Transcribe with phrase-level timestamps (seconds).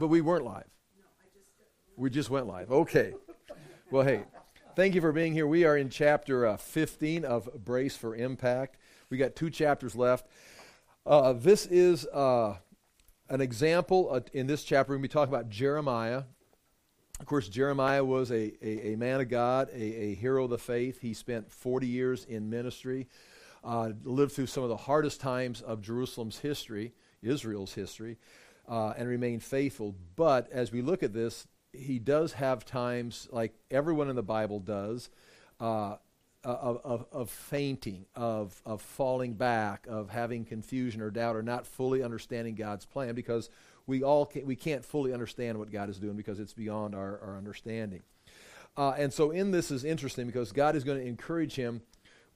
[0.00, 0.64] But we weren't live.
[1.94, 2.72] We just went live.
[2.72, 3.12] Okay.
[3.90, 4.24] Well, hey,
[4.74, 5.46] thank you for being here.
[5.46, 8.78] We are in chapter uh, 15 of Brace for Impact.
[9.10, 10.26] We got two chapters left.
[11.04, 12.56] Uh, this is uh,
[13.28, 14.92] an example uh, in this chapter.
[14.92, 16.22] We're going to be talking about Jeremiah.
[17.20, 20.56] Of course, Jeremiah was a, a, a man of God, a, a, hero of the
[20.56, 21.02] faith.
[21.02, 23.06] He spent 40 years in ministry,
[23.62, 28.16] uh, lived through some of the hardest times of Jerusalem's history, Israel's history,
[28.70, 29.96] uh, and remain faithful.
[30.14, 34.60] But as we look at this, he does have times, like everyone in the Bible
[34.60, 35.10] does,
[35.58, 35.96] uh,
[36.42, 41.66] of, of, of, fainting, of, of falling back, of having confusion or doubt, or not
[41.66, 43.50] fully understanding God's plan because
[43.86, 47.20] we all can, we can't fully understand what God is doing because it's beyond our,
[47.20, 48.02] our understanding.
[48.76, 51.82] Uh, and so in this is interesting because God is going to encourage him.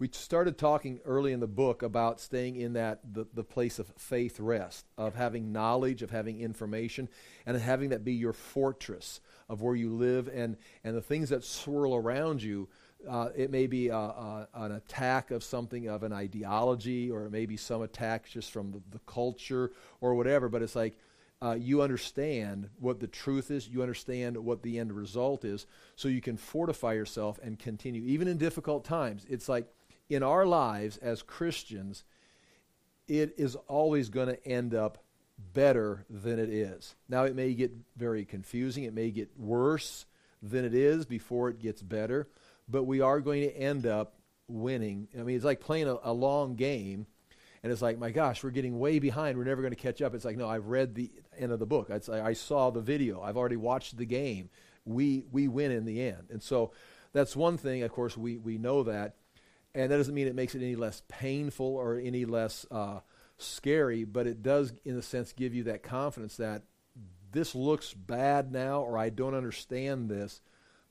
[0.01, 3.93] We started talking early in the book about staying in that the, the place of
[3.97, 7.09] faith rest, of having knowledge, of having information,
[7.47, 11.45] and having that be your fortress of where you live and, and the things that
[11.45, 12.69] swirl around you.
[13.09, 17.31] Uh, it may be a, a, an attack of something, of an ideology, or it
[17.31, 20.99] may be some attack just from the, the culture or whatever, but it's like
[21.41, 26.09] uh, you understand what the truth is, you understand what the end result is, so
[26.09, 28.03] you can fortify yourself and continue.
[28.05, 29.69] Even in difficult times, it's like
[30.09, 32.05] in our lives as Christians,
[33.09, 34.99] it is always going to end up
[35.53, 36.95] better than it is.
[37.09, 40.07] Now, it may get very confusing, it may get worse
[40.43, 42.29] than it is before it gets better,
[42.69, 44.15] but we are going to end up
[44.47, 45.09] winning.
[45.19, 47.07] I mean, it's like playing a, a long game
[47.65, 49.39] and it's like, my gosh, we're getting way behind.
[49.39, 50.15] We're never going to catch up.
[50.15, 51.89] It's like, no, I've read the end of the book.
[51.89, 53.23] It's, I saw the video.
[53.23, 54.51] I've already watched the game.
[54.85, 56.29] We we win in the end.
[56.29, 56.73] And so
[57.15, 57.83] that's one thing.
[57.83, 59.15] Of course, we we know that,
[59.75, 63.01] and that doesn't mean it makes it any less painful or any less uh,
[63.39, 64.05] scary.
[64.05, 66.63] But it does, in a sense, give you that confidence that
[67.33, 70.41] this looks bad now, or I don't understand this,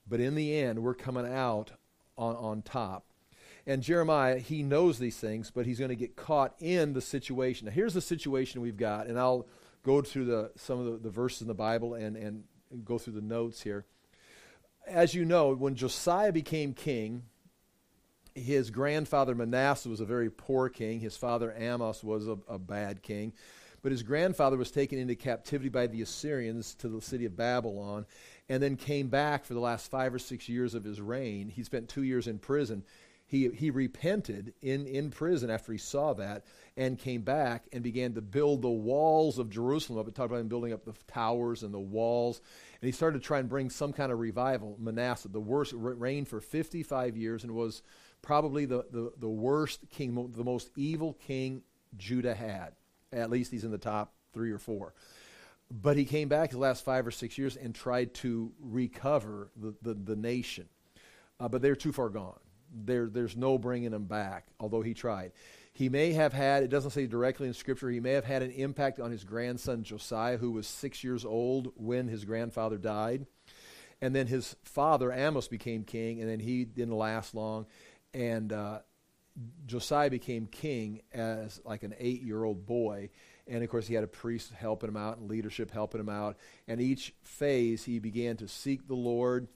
[0.08, 1.72] but in the end, we're coming out
[2.18, 3.06] on on top.
[3.66, 7.66] And Jeremiah, he knows these things, but he's going to get caught in the situation.
[7.66, 9.48] Now, here's the situation we've got, and I'll
[9.84, 12.44] go through the, some of the, the verses in the Bible and, and
[12.84, 13.86] go through the notes here.
[14.86, 17.24] As you know, when Josiah became king,
[18.36, 21.00] his grandfather Manasseh was a very poor king.
[21.00, 23.34] His father Amon was a, a bad king.
[23.82, 28.06] But his grandfather was taken into captivity by the Assyrians to the city of Babylon
[28.48, 31.50] and then came back for the last five or six years of his reign.
[31.50, 32.84] He spent two years in prison
[33.34, 36.46] he, he repented in, in prison after he saw that
[36.78, 40.08] and came back and began to build the walls of Jerusalem up.
[40.08, 42.42] It talked about him building up the towers and the walls.
[42.80, 44.78] And he started to try and bring some kind of revival.
[44.80, 47.82] Manasseh, the worst, reigned for 55 years and was
[48.24, 51.62] probably the, the, the worst king, the most evil king
[51.96, 52.72] Judah had.
[53.12, 54.96] At least he's in the top three or four.
[55.70, 59.76] But he came back the last five or six years and tried to recover the,
[59.84, 60.68] the, the nation.
[61.40, 62.40] Uh, but they're too far gone
[62.74, 65.32] there, there's no bringing them back, although he tried.
[65.74, 68.52] He may have had, it doesn't say directly in Scripture, he may have had an
[68.52, 73.26] impact on his grandson Josiah, who was six years old when his grandfather died.
[74.02, 77.66] And then his father, Amon, became king, and then he didn't last long.
[78.14, 78.80] And uh,
[79.66, 83.10] Josiah became king as like an eight year old boy.
[83.48, 86.38] And of course, he had a priest helping him out and leadership helping him out.
[86.68, 89.48] And each phase, he began to seek the Lord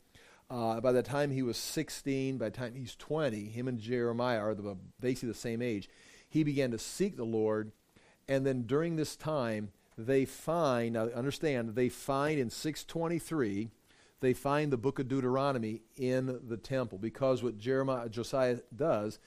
[0.50, 4.40] uh, by the time he was 16, by the time he's 20, him and Jeremiah
[4.40, 5.89] are the, basically the same age.
[6.29, 7.72] He began to seek the Lord,
[8.28, 13.69] and then during this time, they find, now understand, they find in 623,
[14.20, 19.20] they find the book of Deuteronomy in the temple because what Jeremiah, Josiah does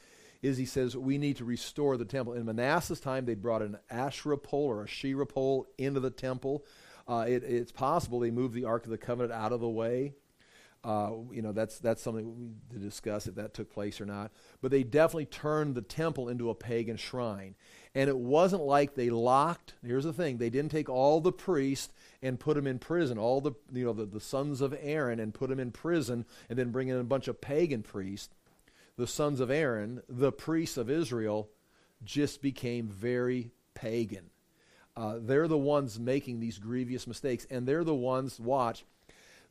[0.42, 2.32] is he says we need to restore the temple.
[2.34, 6.64] In Manasseh's time, they brought an Asherah pole or a Shera pole into the temple.
[7.06, 10.14] Uh, it, it's possible they moved the Ark of the Covenant out of the way
[10.82, 14.32] uh, you know, that's, that's something to discuss if that took place or not.
[14.62, 17.54] But they definitely turned the temple into a pagan shrine.
[17.94, 21.92] And it wasn't like they locked, here's the thing, they didn't take all the priests
[22.22, 25.34] and put them in prison, all the, you know, the, the sons of Aaron and
[25.34, 28.34] put them in prison and then bring in a bunch of pagan priests.
[28.96, 31.48] The sons of Aaron, the priests of Israel,
[32.04, 34.30] just became very pagan.
[34.96, 38.84] Uh, they're the ones making these grievous mistakes, and they're the ones, watch,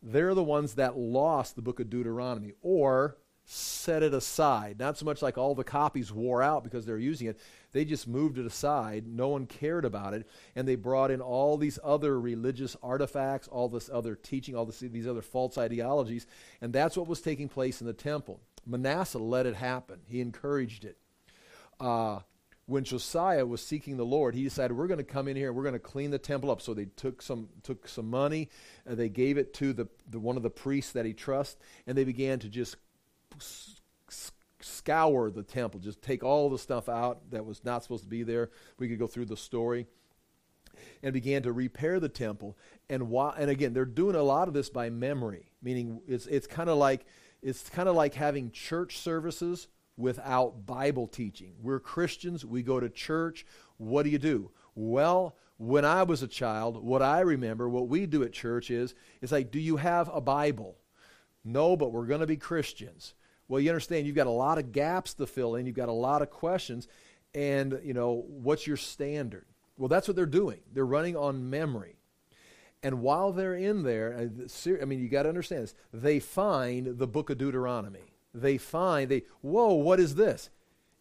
[0.01, 3.17] they're the ones that lost the book of Deuteronomy or
[3.51, 4.77] set it aside.
[4.77, 7.39] Not so much like all the copies wore out because they're using it.
[7.71, 9.07] They just moved it aside.
[9.07, 10.29] No one cared about it.
[10.55, 14.79] And they brought in all these other religious artifacts, all this other teaching, all this,
[14.79, 16.27] these other false ideologies.
[16.61, 18.39] And that's what was taking place in the temple.
[18.67, 20.97] Manasseh let it happen, he encouraged it.
[21.79, 22.19] Uh,
[22.67, 25.63] when Josiah was seeking the Lord, he decided we're going to come in here we're
[25.63, 26.61] going to clean the temple up.
[26.61, 28.49] So they took some took some money,
[28.85, 31.57] they gave it to the, the one of the priests that he trusts,
[31.87, 32.75] and they began to just
[34.61, 38.23] scour the temple, just take all the stuff out that was not supposed to be
[38.23, 38.49] there.
[38.77, 39.87] We could go through the story.
[41.03, 42.57] And began to repair the temple.
[42.89, 46.47] And why, and again, they're doing a lot of this by memory, meaning it's it's
[46.47, 47.05] kind of like
[47.41, 49.67] it's kind of like having church services
[49.97, 51.53] without Bible teaching.
[51.61, 53.45] We're Christians, we go to church.
[53.77, 54.51] What do you do?
[54.73, 58.95] Well, when I was a child, what I remember, what we do at church is,
[59.21, 60.77] it's like, do you have a Bible?
[61.43, 63.13] No, but we're going to be Christians.
[63.49, 65.91] Well, you understand, you've got a lot of gaps to fill in, you've got a
[65.91, 66.87] lot of questions,
[67.33, 69.45] and, you know, what's your standard?
[69.77, 70.61] Well, that's what they're doing.
[70.73, 71.97] They're running on memory.
[72.81, 74.29] And while they're in there,
[74.81, 79.09] I mean, you got to understand this, they find the book of Deuteronomy they find,
[79.09, 80.49] they, whoa, what is this?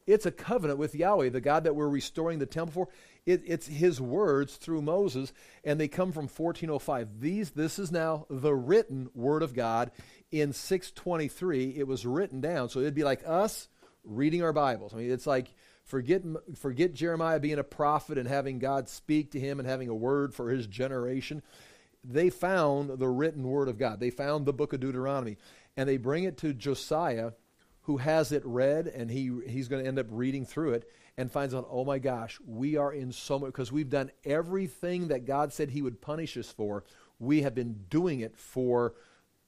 [0.06, 2.88] It's a covenant with Yahweh, the God that we're restoring the temple for.
[3.26, 5.34] It, it's his words through Moses,
[5.64, 7.20] and they come from 1405.
[7.20, 9.90] These, this is now the written word of God.
[10.30, 12.68] In 623, it was written down.
[12.68, 13.68] So it'd be like us
[14.04, 14.92] reading our Bibles.
[14.92, 15.54] I mean, it's like
[15.84, 16.22] forget,
[16.54, 20.34] forget Jeremiah being a prophet and having God speak to him and having a word
[20.34, 21.42] for his generation.
[22.04, 24.00] They found the written word of God.
[24.00, 25.38] They found the book of Deuteronomy
[25.76, 27.32] and they bring it to Josiah,
[27.82, 31.30] who has it read, and he, he's going to end up reading through it and
[31.32, 35.24] finds out, oh my gosh, we are in so much, because we've done everything that
[35.24, 36.84] God said he would punish us for.
[37.18, 38.94] We have been doing it for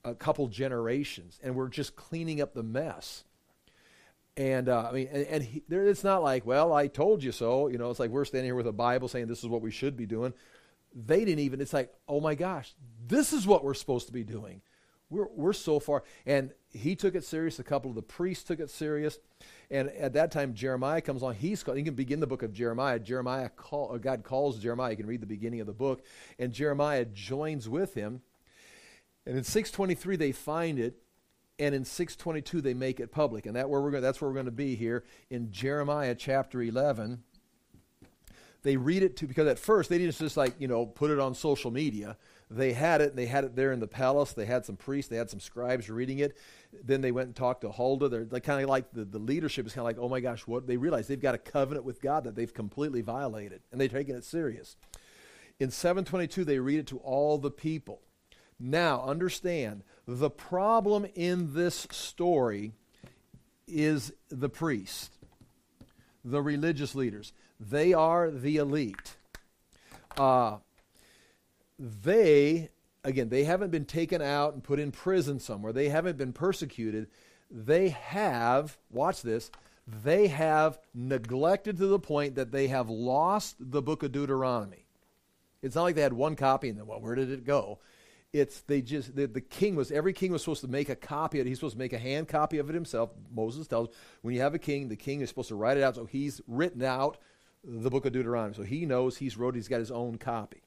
[0.03, 3.23] a couple generations, and we're just cleaning up the mess.
[4.37, 7.31] And uh, I mean, and, and he, there, it's not like, well, I told you
[7.31, 7.67] so.
[7.67, 9.71] You know, it's like we're standing here with a Bible saying this is what we
[9.71, 10.33] should be doing.
[10.95, 11.61] They didn't even.
[11.61, 12.73] It's like, oh my gosh,
[13.07, 14.61] this is what we're supposed to be doing.
[15.09, 16.03] We're, we're so far.
[16.25, 17.59] And he took it serious.
[17.59, 19.19] A couple of the priests took it serious.
[19.69, 21.35] And at that time, Jeremiah comes on.
[21.35, 22.97] He's called, you can begin the book of Jeremiah.
[22.97, 24.91] Jeremiah call, God calls Jeremiah.
[24.91, 26.03] You can read the beginning of the book.
[26.39, 28.21] And Jeremiah joins with him.
[29.25, 30.95] And in 623, they find it.
[31.59, 33.45] And in 622, they make it public.
[33.45, 36.61] And that where we're going, that's where we're going to be here in Jeremiah chapter
[36.61, 37.23] 11
[38.63, 41.17] they read it to because at first they didn't just like you know put it
[41.17, 42.15] on social media
[42.51, 43.11] they had it.
[43.11, 44.33] and They had it there in the palace.
[44.33, 45.09] They had some priests.
[45.09, 46.37] They had some scribes reading it.
[46.83, 48.09] Then they went and talked to Huldah.
[48.09, 50.45] They're, they kind of like the, the leadership is kind of like, oh my gosh,
[50.45, 50.67] what?
[50.67, 54.15] They realize they've got a covenant with God that they've completely violated, and they're taking
[54.15, 54.75] it serious.
[55.59, 58.01] In 722, they read it to all the people.
[58.63, 62.73] Now, understand the problem in this story
[63.67, 65.17] is the priest,
[66.23, 67.33] the religious leaders.
[67.59, 69.15] They are the elite.
[70.15, 70.57] Uh,
[71.79, 72.69] they,
[73.03, 75.73] again, they haven't been taken out and put in prison somewhere.
[75.73, 77.07] They haven't been persecuted.
[77.49, 79.49] They have, watch this,
[79.87, 84.85] they have neglected to the point that they have lost the book of Deuteronomy.
[85.63, 87.79] It's not like they had one copy and then, well, where did it go?
[88.33, 91.39] It's they just the, the, king was every king was supposed to make a copy
[91.39, 91.49] of it.
[91.49, 93.09] He's supposed to make a hand copy of it himself.
[93.33, 93.89] Moses tells
[94.21, 95.95] when you have a king, the king is supposed to write it out.
[95.95, 97.17] So he's written out
[97.63, 98.55] the book of Deuteronomy.
[98.55, 99.55] So he knows he's wrote.
[99.55, 100.61] He's got his own copy.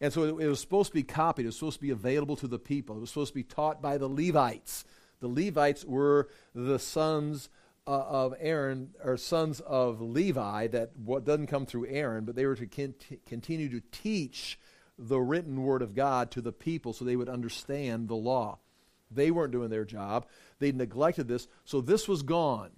[0.00, 1.44] And so it, it, was supposed to be copied.
[1.44, 2.96] It was supposed to be available to the people.
[2.96, 4.84] It was supposed to be taught by the Levites.
[5.20, 7.48] The Levites were the sons
[7.86, 12.44] uh, of Aaron, or sons of Levi, that what doesn't come through Aaron, but they
[12.44, 14.58] were to cont- continue to teach
[14.98, 18.58] the written word of God to the people so they would understand the law.
[19.10, 20.26] They weren't doing their job.
[20.58, 22.70] They neglected this, so this was gone.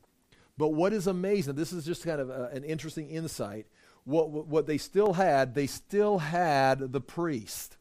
[0.57, 3.67] But what is amazing, this is just kind of a, an interesting insight,
[4.05, 7.79] what, what they still had, they still had the priest.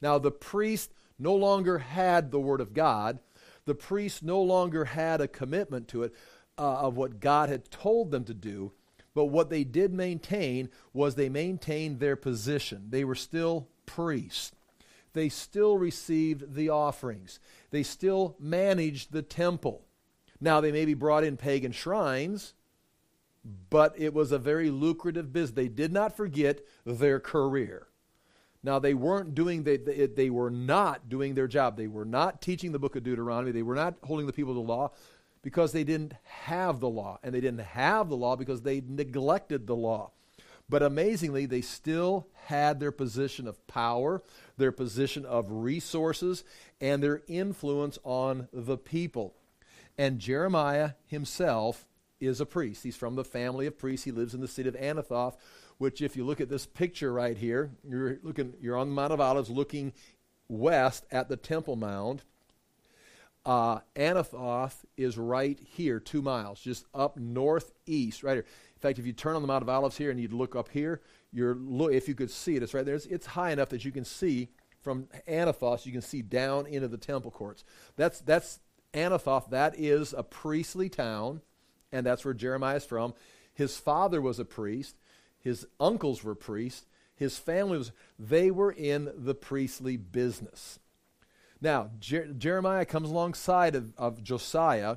[0.00, 3.18] Now, the priest no longer had the Word of God.
[3.66, 6.14] The priest no longer had a commitment to it
[6.56, 8.72] uh, of what God had told them to do.
[9.14, 12.86] But what they did maintain was they maintained their position.
[12.90, 14.52] They were still priests.
[15.12, 17.40] They still received the offerings.
[17.70, 19.82] They still managed the temple.
[20.40, 22.54] Now, they maybe brought in pagan shrines,
[23.68, 25.56] but it was a very lucrative business.
[25.56, 27.88] They did not forget their career.
[28.62, 31.76] Now they weren't doing they, they, they were not doing their job.
[31.76, 33.52] They were not teaching the book of Deuteronomy.
[33.52, 34.92] They were not holding the people to the law
[35.42, 39.66] because they didn't have the law and they didn't have the law because they neglected
[39.66, 40.10] the law.
[40.68, 44.22] But amazingly, they still had their position of power,
[44.56, 46.44] their position of resources,
[46.80, 49.34] and their influence on the people.
[49.98, 51.86] And Jeremiah himself
[52.20, 52.84] is a priest.
[52.84, 54.04] He's from the family of priests.
[54.04, 55.36] He lives in the city of Anathoth,
[55.78, 59.12] which, if you look at this picture right here, you're looking, you're on the Mount
[59.12, 59.92] of Olives, looking
[60.46, 62.22] west at the Temple Mount.
[63.44, 68.44] Uh, Anathoth is right here, two miles, just up northeast, right here.
[68.74, 70.68] In fact, if you turn on the Mount of Olives here and you look up
[70.68, 71.00] here,
[71.32, 72.94] you're look, if you could see it, it's right there.
[72.94, 74.48] It's, it's high enough that you can see
[74.80, 77.64] from Anathoth, you can see down into the temple courts.
[77.96, 78.60] That's, that's
[78.94, 79.50] Anathoth.
[79.50, 81.42] That is a priestly town,
[81.92, 83.14] and that's where Jeremiah is from.
[83.52, 84.96] His father was a priest.
[85.38, 86.86] His uncles were priests.
[87.14, 90.78] His family was, they were in the priestly business.
[91.60, 94.96] Now, Jer- Jeremiah comes alongside of, of Josiah,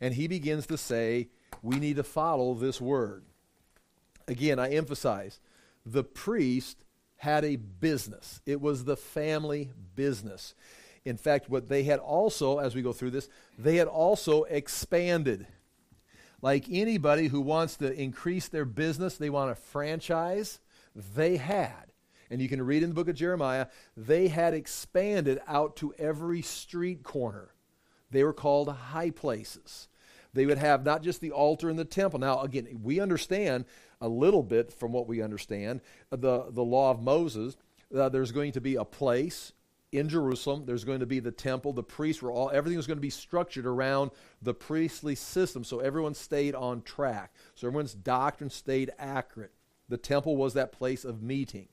[0.00, 1.28] and he begins to say,
[1.62, 3.24] we need to follow this word.
[4.26, 5.40] Again, I emphasize
[5.84, 6.84] the priest
[7.16, 10.54] had a business, it was the family business.
[11.04, 15.46] In fact, what they had also, as we go through this, they had also expanded.
[16.42, 20.60] Like anybody who wants to increase their business, they want a franchise,
[20.94, 21.89] they had.
[22.30, 26.42] And you can read in the book of Jeremiah, they had expanded out to every
[26.42, 27.50] street corner.
[28.10, 29.88] They were called high places.
[30.32, 32.20] They would have not just the altar and the temple.
[32.20, 33.64] Now, again, we understand
[34.00, 37.56] a little bit from what we understand the, the law of Moses.
[37.94, 39.52] Uh, there's going to be a place
[39.92, 40.64] in Jerusalem.
[40.66, 41.72] There's going to be the temple.
[41.72, 45.64] The priests were all, everything was going to be structured around the priestly system.
[45.64, 47.32] So everyone stayed on track.
[47.56, 49.52] So everyone's doctrine stayed accurate.
[49.88, 51.68] The temple was that place of meeting.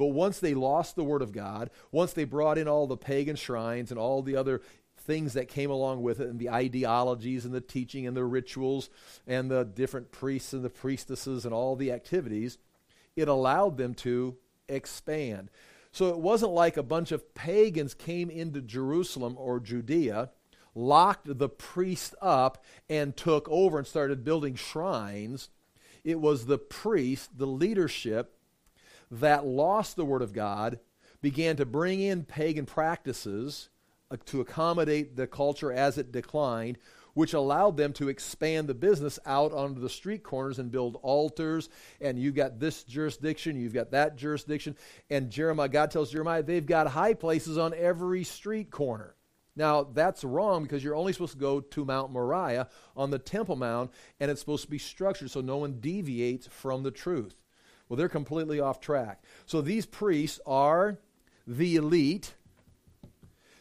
[0.00, 3.36] But once they lost the Word of God, once they brought in all the pagan
[3.36, 4.62] shrines and all the other
[4.96, 8.88] things that came along with it, and the ideologies and the teaching and the rituals
[9.26, 12.56] and the different priests and the priestesses and all the activities,
[13.14, 14.38] it allowed them to
[14.70, 15.50] expand.
[15.92, 20.30] So it wasn't like a bunch of pagans came into Jerusalem or Judea,
[20.74, 25.50] locked the priest up, and took over and started building shrines.
[26.04, 28.38] It was the priest, the leadership,
[29.10, 30.78] that lost the Word of God,
[31.20, 33.68] began to bring in pagan practices
[34.10, 36.78] uh, to accommodate the culture as it declined,
[37.14, 41.68] which allowed them to expand the business out onto the street corners and build altars.
[42.00, 44.76] And you've got this jurisdiction, you've got that jurisdiction.
[45.10, 49.16] And Jeremiah, God tells Jeremiah, they've got high places on every street corner.
[49.56, 53.56] Now, that's wrong because you're only supposed to go to Mount Moriah on the Temple
[53.56, 53.90] Mount,
[54.20, 57.34] and it's supposed to be structured so no one deviates from the truth.
[57.90, 59.20] Well, they're completely off track.
[59.46, 60.98] So these priests are
[61.44, 62.34] the elite.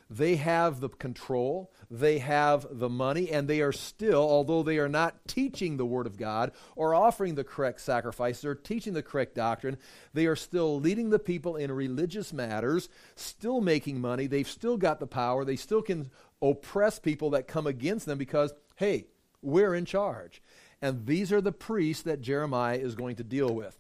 [0.07, 4.89] They have the control, they have the money, and they are still, although they are
[4.89, 9.35] not teaching the Word of God or offering the correct sacrifices or teaching the correct
[9.35, 9.77] doctrine,
[10.13, 14.25] they are still leading the people in religious matters, still making money.
[14.25, 15.45] They've still got the power.
[15.45, 16.09] They still can
[16.41, 19.05] oppress people that come against them because, hey,
[19.43, 20.41] we're in charge.
[20.81, 23.77] And these are the priests that Jeremiah is going to deal with.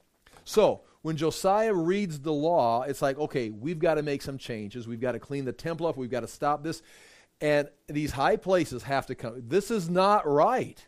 [0.49, 4.87] So, when Josiah reads the law, it's like, okay, we've got to make some changes.
[4.87, 5.95] We've got to clean the temple up.
[5.95, 6.81] We've got to stop this.
[7.39, 9.43] And these high places have to come.
[9.45, 10.83] This is not right.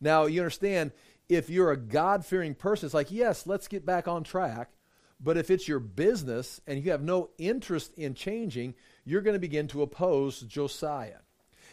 [0.00, 0.92] Now, you understand,
[1.28, 4.70] if you're a God fearing person, it's like, yes, let's get back on track.
[5.20, 9.40] But if it's your business and you have no interest in changing, you're going to
[9.40, 11.18] begin to oppose Josiah.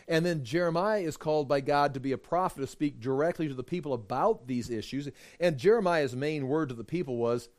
[0.08, 3.54] And then Jeremiah is called by God to be a prophet to speak directly to
[3.54, 5.10] the people about these issues.
[5.40, 7.50] And Jeremiah's main word to the people was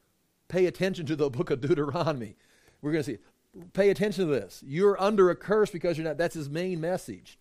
[0.48, 2.36] pay attention to the book of Deuteronomy.
[2.80, 3.18] We're going to see,
[3.74, 4.62] pay attention to this.
[4.66, 6.16] You're under a curse because you're not.
[6.16, 7.38] That's his main message.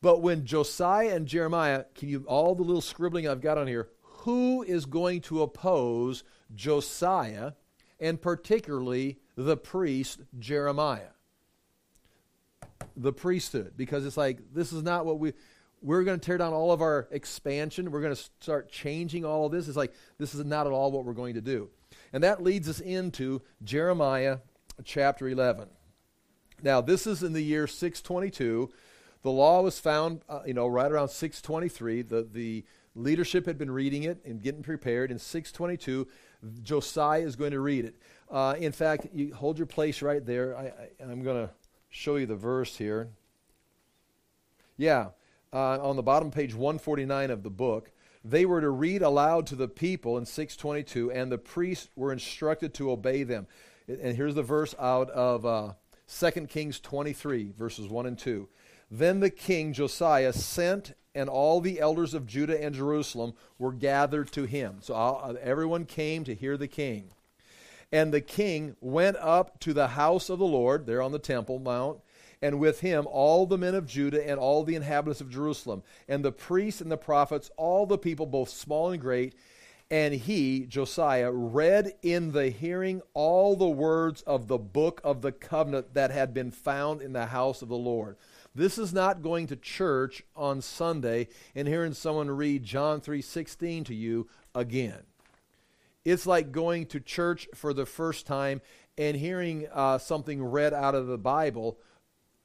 [0.00, 3.88] But when Josiah and Jeremiah, can you, all the little scribbling I've got on here,
[4.02, 7.52] who is going to oppose Josiah
[8.00, 11.10] and particularly the priest Jeremiah?
[13.00, 15.32] The priesthood because it's like this is not what we
[15.80, 17.92] we're going to tear down all of our expansion.
[17.92, 19.68] We're going to start changing all of this.
[19.68, 21.70] It's like this is not at all what we're going to do.
[22.12, 24.38] And that leads us into jeremiah
[24.84, 25.68] chapter 11
[26.62, 28.70] now this is in the year 622
[29.22, 32.64] the law was found uh, you know right around 623 the, the
[32.94, 35.10] leadership had been reading it and getting prepared.
[35.10, 36.06] In 622
[36.62, 37.96] josiah is going to read it.
[38.30, 40.56] Uh, in fact you hold your place right there.
[40.56, 41.52] I, I, i'm going to
[41.88, 43.08] show you the verse here.
[44.76, 45.08] Yeah,
[45.52, 47.90] uh, on the bottom page 149 of the book,
[48.24, 52.74] they were to read aloud to the people in 622, and the priests were instructed
[52.74, 53.46] to obey them.
[53.86, 55.72] And here's the verse out of uh,
[56.08, 58.48] 2 Kings 23, verses 1 and 2.
[58.90, 64.30] Then the king Josiah sent, and all the elders of Judah and Jerusalem were gathered
[64.32, 64.78] to him.
[64.80, 67.10] So uh, everyone came to hear the king.
[67.90, 71.58] And the king went up to the house of the Lord, there on the Temple
[71.58, 72.00] Mount,
[72.42, 76.24] and with him all the men of Judah and all the inhabitants of Jerusalem, and
[76.24, 79.34] the priests and the prophets, all the people, both small and great.
[79.90, 85.32] And he, Josiah, read in the hearing all the words of the book of the
[85.32, 88.18] covenant that had been found in the house of the Lord.
[88.54, 93.94] This is not going to church on Sunday and hearing someone read John 3:16 to
[93.94, 95.04] you again.
[96.08, 98.62] It's like going to church for the first time
[98.96, 101.78] and hearing uh, something read out of the Bible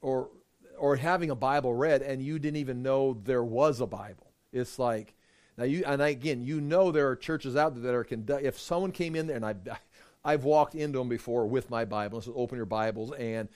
[0.02, 0.28] or
[0.76, 4.32] or having a Bible read and you didn't even know there was a Bible.
[4.52, 5.14] It's like
[5.56, 8.44] now you and again you know there are churches out there that are conduct.
[8.44, 9.54] If someone came in there and I,
[10.24, 13.48] I've walked into them before with my Bible and said open your Bibles and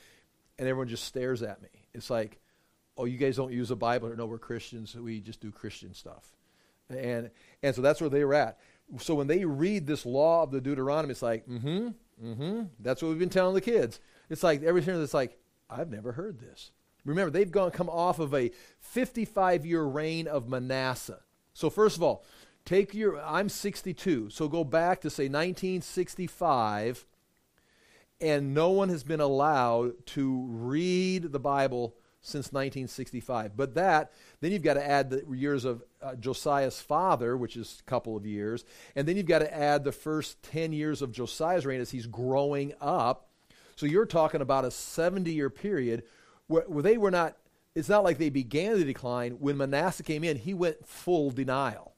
[0.59, 1.69] and everyone just stares at me.
[1.93, 2.41] It's like,
[2.97, 4.11] oh, you guys don't use a Bible?
[4.17, 4.95] No, we're Christians.
[4.95, 6.33] We just do Christian stuff.
[6.89, 7.31] And
[7.63, 8.59] and so that's where they were at.
[8.99, 11.89] So when they read this law of the Deuteronomy, it's like, mm-hmm,
[12.25, 12.63] mm-hmm.
[12.81, 14.01] That's what we've been telling the kids.
[14.31, 16.71] It's like everything that's like, I've never heard this.
[17.05, 21.21] Remember, they've gone come off of a 55 year reign of Manasseh.
[21.53, 22.25] So first of all,
[22.65, 24.31] take your I'm 62.
[24.31, 27.07] So go back to say 1965
[28.21, 33.57] and no one has been allowed to read the Bible since 1965.
[33.57, 37.83] But that, then you've got to add the years of uh, Josiah's father, which is
[37.85, 38.65] a couple of years,
[38.95, 42.07] and then you've got to add the first 10 years of Josiah's reign as he's
[42.07, 43.29] growing up.
[43.77, 46.05] So you're talking about a 70 year period
[46.47, 47.37] where, where they were not,
[47.75, 49.33] it's not like they began the decline.
[49.33, 51.95] When Manasseh came in, he went full denial.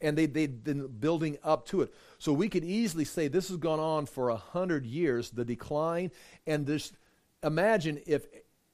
[0.00, 1.94] And they, they'd been building up to it.
[2.18, 6.10] So we could easily say this has gone on for a hundred years, the decline.
[6.44, 6.92] And this,
[7.42, 8.26] imagine if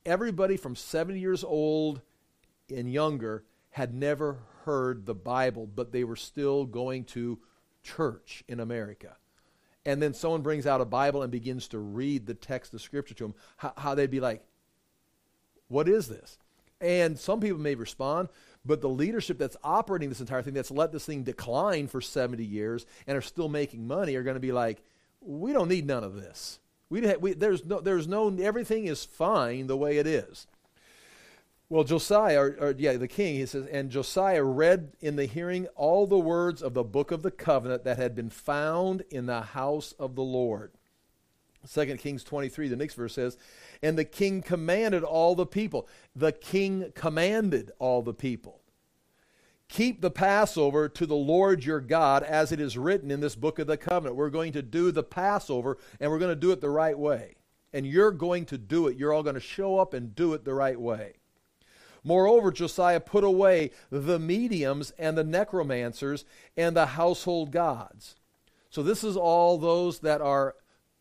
[0.07, 2.01] everybody from 70 years old
[2.71, 7.39] and younger had never heard the Bible, but they were still going to
[7.83, 9.17] church in America.
[9.87, 13.15] And then someone brings out a Bible and begins to read the text of Scripture
[13.15, 14.45] to them, how, how they'd be like,
[15.69, 16.39] What is this?
[16.81, 18.29] And some people may respond,
[18.65, 22.45] but the leadership that's operating this entire thing, that's let this thing decline for 70
[22.45, 24.83] years and are still making money, are going to be like,
[25.21, 26.61] We don't need none of this.
[26.91, 30.47] We, we, there's no, there's no, everything is fine the way it is.
[31.71, 35.67] Well, Josiah, or, or, yeah, the king, he says, and Josiah read in the hearing
[35.77, 39.43] all the words of the book of the covenant that had been found in the
[39.43, 40.73] house of the Lord.
[41.71, 43.37] 2 Kings 23, the next verse says,
[43.83, 45.87] And the king commanded all the people.
[46.17, 48.63] The king commanded all the people.
[49.69, 53.59] Keep the Passover to the Lord your God as it is written in this book
[53.59, 54.17] of the covenant.
[54.17, 57.35] We're going to do the Passover and we're going to do it the right way.
[57.75, 58.97] And you're going to do it.
[58.97, 61.18] You're all going to show up and do it the right way.
[62.09, 66.25] Moreover, Josiah put away the mediums and the necromancers
[66.57, 68.17] and the household gods.
[68.71, 70.55] So, this is all those that are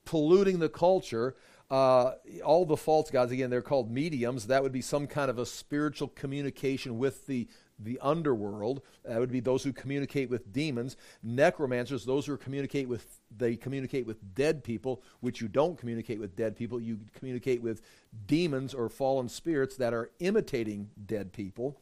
[0.04, 1.38] polluting the culture.
[1.72, 4.48] Uh, all the false gods, again, they're called mediums.
[4.48, 7.48] That would be some kind of a spiritual communication with the
[7.80, 8.82] the underworld.
[9.06, 10.98] That would be those who communicate with demons.
[11.24, 16.36] Necromancers, those who communicate with they communicate with dead people, which you don't communicate with
[16.36, 16.80] dead people.
[16.80, 17.82] You communicate with
[18.26, 21.80] demons or fallen spirits that are imitating dead people.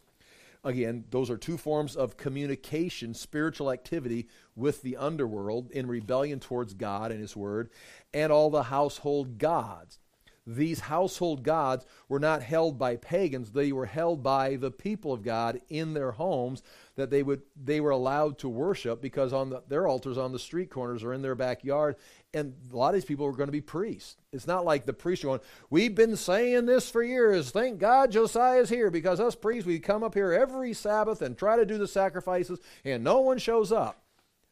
[0.63, 6.73] Again, those are two forms of communication, spiritual activity with the underworld in rebellion towards
[6.73, 7.69] God and His Word,
[8.13, 9.99] and all the household gods
[10.47, 13.51] these household gods were not held by pagans.
[13.51, 16.61] They were held by the people of god in their homes
[16.95, 20.39] that they would they were allowed to worship because on the, their altars on the
[20.39, 21.95] street corners or in their backyard.
[22.33, 24.17] And a lot of these people were going to be priests.
[24.31, 27.49] It's not like the priests are going we've been saying this for years.
[27.49, 31.55] Thank god josiah's here because us priests we come up here every sabbath and try
[31.55, 34.03] to do the sacrifices and no one shows up.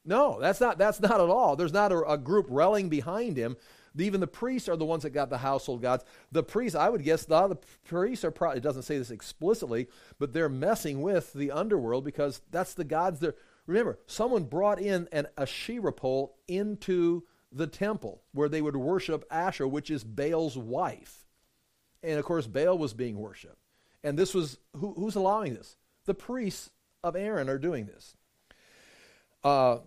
[0.05, 1.55] No that's not that's not at all.
[1.55, 3.57] There's not a, a group rallying behind him
[3.97, 6.03] even the priests are the ones that got the household gods.
[6.31, 9.87] The priests, I would guess, the, the priests are probably, it doesn't say this explicitly,
[10.19, 15.07] but they're messing with the underworld because that's the gods that, remember, someone brought in
[15.11, 21.25] an Asherah pole into the temple where they would worship Asherah, which is Baal's wife.
[22.01, 23.57] And of course, Baal was being worshiped.
[24.03, 25.77] And this was, who, who's allowing this?
[26.05, 26.69] The priests
[27.03, 28.15] of Aaron are doing this.
[29.43, 29.79] Uh,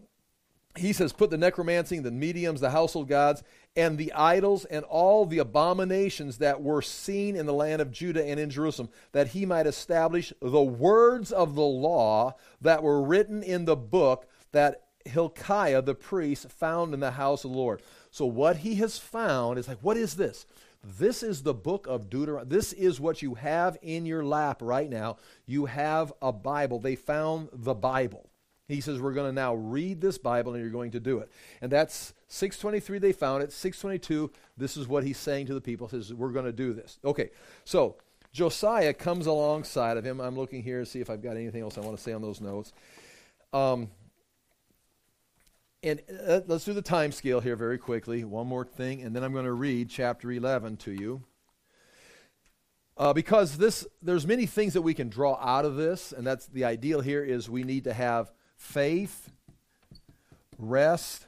[0.77, 3.43] he says, put the necromancy, the mediums, the household gods,
[3.77, 8.25] and the idols and all the abominations that were seen in the land of Judah
[8.25, 13.43] and in Jerusalem, that he might establish the words of the law that were written
[13.43, 17.83] in the book that Hilkiah the priest found in the house of the Lord.
[18.11, 20.47] So, what he has found is like, what is this?
[20.83, 22.49] This is the book of Deuteronomy.
[22.49, 25.17] This is what you have in your lap right now.
[25.45, 26.79] You have a Bible.
[26.79, 28.31] They found the Bible.
[28.69, 31.31] He says, We're going to now read this Bible and you're going to do it.
[31.61, 33.53] And that's 623, they found it.
[33.53, 35.87] 622, this is what he's saying to the people.
[35.87, 36.99] He says, We're going to do this.
[37.05, 37.31] Okay,
[37.65, 37.97] so
[38.33, 40.21] Josiah comes alongside of him.
[40.21, 42.23] I'm looking here to see if I've got anything else I want to say on
[42.23, 42.73] those notes.
[43.53, 43.89] Um,
[45.83, 48.25] and uh, let's do the time scale here very quickly.
[48.25, 51.23] One more thing, and then I'm going to read chapter 11 to you.
[52.99, 56.47] Uh, because this, there's many things that we can draw out of this, and that's
[56.47, 59.31] the ideal here is we need to have faith,
[60.59, 61.27] rest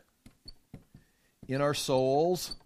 [1.47, 2.57] in our souls,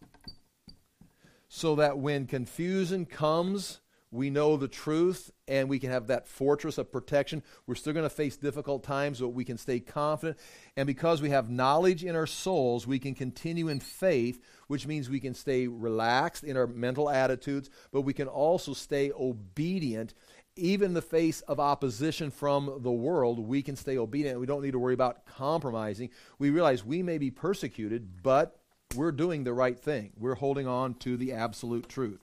[1.49, 3.81] so that when confusion comes,
[4.13, 7.43] we know the truth and we can have that fortress of protection.
[7.67, 10.39] We're still going to face difficult times, but we can stay confident.
[10.77, 15.09] And because we have knowledge in our souls, we can continue in faith, which means
[15.09, 20.13] we can stay relaxed in our mental attitudes, but we can also stay obedient.
[20.57, 24.39] Even in the face of opposition from the world, we can stay obedient.
[24.39, 26.11] We don't need to worry about compromising.
[26.39, 28.59] We realize we may be persecuted, but
[28.95, 30.13] we're doing the right thing.
[30.19, 32.21] We're holding on to the absolute truth.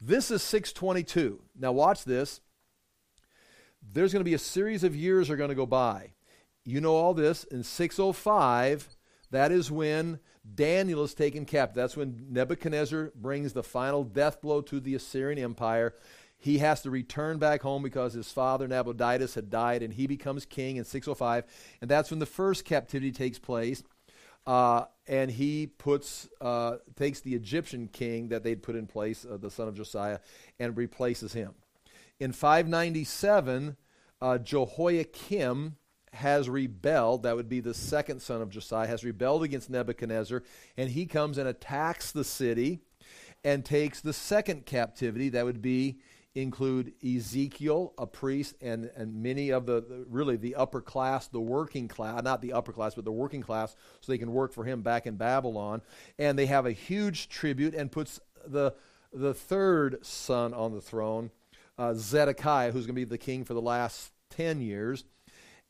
[0.00, 1.40] This is 622.
[1.58, 2.40] Now, watch this.
[3.92, 6.12] There's going to be a series of years are going to go by.
[6.64, 7.44] You know all this.
[7.44, 8.96] In 605,
[9.30, 10.20] that is when
[10.54, 11.76] Daniel is taken captive.
[11.76, 15.94] That's when Nebuchadnezzar brings the final death blow to the Assyrian Empire.
[16.38, 20.44] He has to return back home because his father Nabonidus had died, and he becomes
[20.44, 21.44] king in 605.
[21.80, 23.82] And that's when the first captivity takes place.
[24.46, 29.36] Uh, and he puts uh, takes the Egyptian king that they'd put in place, uh,
[29.36, 30.20] the son of Josiah,
[30.58, 31.54] and replaces him.
[32.20, 33.76] In 597,
[34.20, 35.76] uh, Jehoiakim
[36.12, 37.24] has rebelled.
[37.24, 40.42] That would be the second son of Josiah, has rebelled against Nebuchadnezzar,
[40.76, 42.80] and he comes and attacks the city
[43.44, 45.28] and takes the second captivity.
[45.28, 45.98] That would be
[46.42, 51.40] include Ezekiel, a priest, and, and many of the, the, really the upper class, the
[51.40, 54.64] working class, not the upper class, but the working class, so they can work for
[54.64, 55.82] him back in Babylon.
[56.18, 58.74] And they have a huge tribute and puts the,
[59.12, 61.30] the third son on the throne,
[61.76, 65.04] uh, Zedekiah, who's going to be the king for the last 10 years.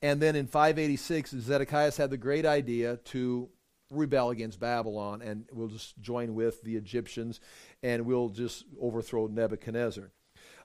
[0.03, 3.49] And then in 586, Zedekiah had the great idea to
[3.91, 7.41] rebel against Babylon and we'll just join with the Egyptians
[7.83, 10.11] and we'll just overthrow Nebuchadnezzar.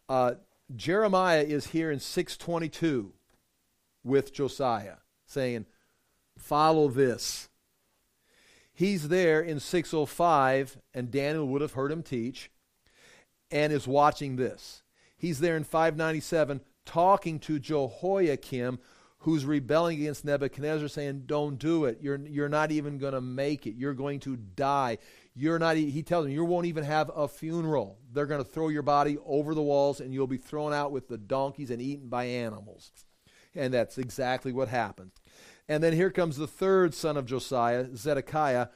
[0.07, 0.35] Uh,
[0.75, 3.13] Jeremiah is here in 622
[4.03, 5.65] with Josiah, saying,
[6.37, 7.49] Follow this.
[8.73, 12.49] He's there in 605, and Daniel would have heard him teach,
[13.51, 14.81] and is watching this.
[15.15, 18.79] He's there in 597 talking to Jehoiakim,
[19.19, 21.99] who's rebelling against Nebuchadnezzar, saying, Don't do it.
[22.01, 23.75] You're, you're not even going to make it.
[23.75, 24.97] You're going to die.
[25.35, 27.97] You're not, he tells them, you won't even have a funeral.
[28.11, 31.07] They're going to throw your body over the walls and you'll be thrown out with
[31.07, 32.91] the donkeys and eaten by animals.
[33.55, 35.11] And that's exactly what happened.
[35.67, 38.67] And then here comes the third son of Josiah, Zedekiah,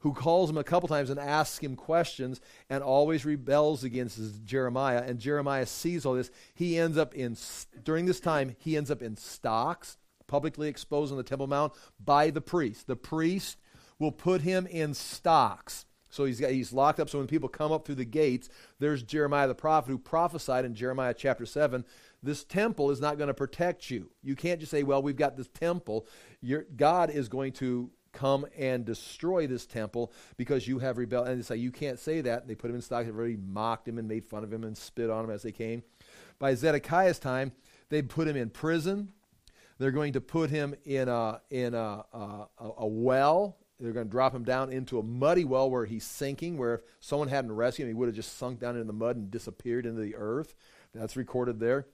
[0.00, 5.02] who calls him a couple times and asks him questions and always rebels against Jeremiah.
[5.04, 6.30] And Jeremiah sees all this.
[6.54, 7.36] He ends up in,
[7.82, 9.96] during this time, he ends up in stocks,
[10.26, 12.86] publicly exposed on the Temple Mount by the priest.
[12.86, 13.56] The priest
[13.98, 15.86] will put him in stocks.
[16.14, 17.10] So he's, got, he's locked up.
[17.10, 18.48] So when people come up through the gates,
[18.78, 21.84] there's Jeremiah the prophet who prophesied in Jeremiah chapter 7
[22.24, 24.10] this temple is not going to protect you.
[24.22, 26.06] You can't just say, well, we've got this temple.
[26.40, 31.28] Your, God is going to come and destroy this temple because you have rebelled.
[31.28, 32.40] And they say, you can't say that.
[32.40, 33.08] And they put him in stocks.
[33.08, 35.82] Already mocked him and made fun of him and spit on him as they came.
[36.38, 37.52] By Zedekiah's time,
[37.90, 39.12] they put him in prison.
[39.78, 42.46] They're going to put him in a, in a, a,
[42.78, 46.56] a well they're going to drop him down into a muddy well where he's sinking,
[46.56, 49.16] where if someone hadn't rescued him, he would have just sunk down in the mud
[49.16, 50.54] and disappeared into the earth.
[50.94, 51.86] That's recorded there.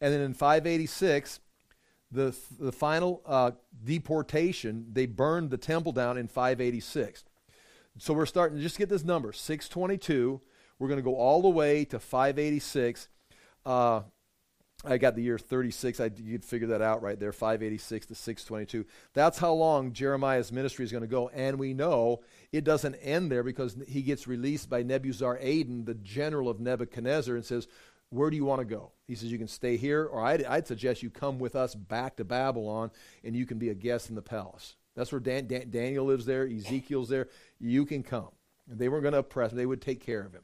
[0.00, 1.40] And then in 586,
[2.10, 3.52] the, the final uh,
[3.84, 7.24] deportation, they burned the temple down in 586.
[7.98, 10.40] So we're starting to just get this number 622.
[10.78, 13.08] We're going to go all the way to 586.
[13.64, 14.02] Uh,
[14.84, 16.00] I got the year 36.
[16.00, 18.88] I, you'd figure that out right there, 586 to 622.
[19.12, 21.28] That's how long Jeremiah's ministry is going to go.
[21.28, 26.48] And we know it doesn't end there because he gets released by Nebuzaradan, the general
[26.48, 27.68] of Nebuchadnezzar, and says,
[28.08, 28.92] Where do you want to go?
[29.06, 32.16] He says, You can stay here, or I'd, I'd suggest you come with us back
[32.16, 32.90] to Babylon
[33.22, 34.76] and you can be a guest in the palace.
[34.96, 37.28] That's where Dan, Dan, Daniel lives there, Ezekiel's there.
[37.58, 38.30] You can come.
[38.66, 40.42] They weren't going to oppress him, they would take care of him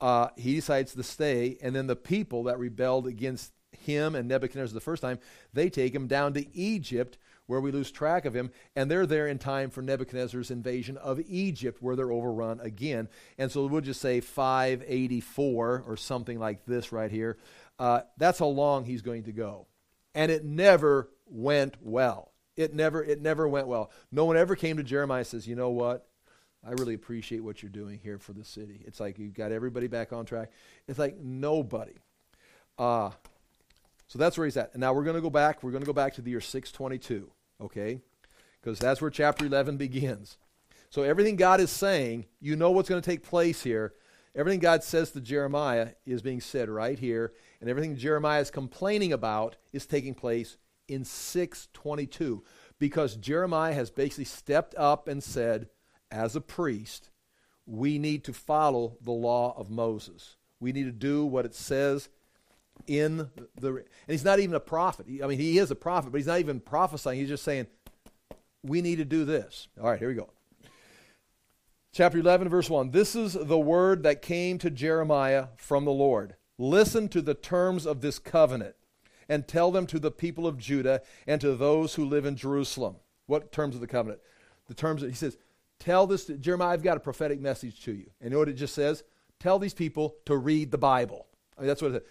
[0.00, 4.74] uh, he decides to stay, and then the people that rebelled against him and Nebuchadnezzar
[4.74, 5.18] the first time,
[5.52, 9.28] they take him down to Egypt, where we lose track of him, and they're there
[9.28, 13.08] in time for Nebuchadnezzar's invasion of Egypt, where they're overrun again.
[13.36, 17.36] And so we'll just say 584 or something like this right here.
[17.78, 19.66] Uh, that's how long he's going to go.
[20.14, 22.32] And it never went well.
[22.56, 23.90] It never, it never went well.
[24.12, 26.06] No one ever came to Jeremiah and says, you know what?
[26.66, 28.80] I really appreciate what you're doing here for the city.
[28.86, 30.50] It's like you've got everybody back on track.
[30.88, 31.94] It's like nobody.
[32.78, 33.10] Uh,
[34.08, 34.70] so that's where he's at.
[34.72, 35.62] And now we're going to go back.
[35.62, 38.00] We're going to go back to the year 622, okay?
[38.60, 40.38] Because that's where chapter 11 begins.
[40.90, 43.94] So everything God is saying, you know what's going to take place here.
[44.34, 49.12] Everything God says to Jeremiah is being said right here, and everything Jeremiah is complaining
[49.12, 50.56] about is taking place
[50.88, 52.42] in 622
[52.78, 55.68] because Jeremiah has basically stepped up and said,
[56.14, 57.10] as a priest,
[57.66, 60.36] we need to follow the law of Moses.
[60.60, 62.08] We need to do what it says
[62.86, 63.68] in the.
[63.68, 65.06] And he's not even a prophet.
[65.22, 67.18] I mean, he is a prophet, but he's not even prophesying.
[67.18, 67.66] He's just saying,
[68.62, 69.68] we need to do this.
[69.80, 70.30] All right, here we go.
[71.92, 72.90] Chapter 11, verse 1.
[72.90, 76.36] This is the word that came to Jeremiah from the Lord.
[76.58, 78.76] Listen to the terms of this covenant
[79.28, 82.96] and tell them to the people of Judah and to those who live in Jerusalem.
[83.26, 84.20] What terms of the covenant?
[84.66, 85.36] The terms that he says,
[85.84, 88.10] tell this to Jeremiah, I've got a prophetic message to you.
[88.20, 89.04] And you know what it just says?
[89.38, 91.26] Tell these people to read the Bible.
[91.56, 92.06] I mean, that's what it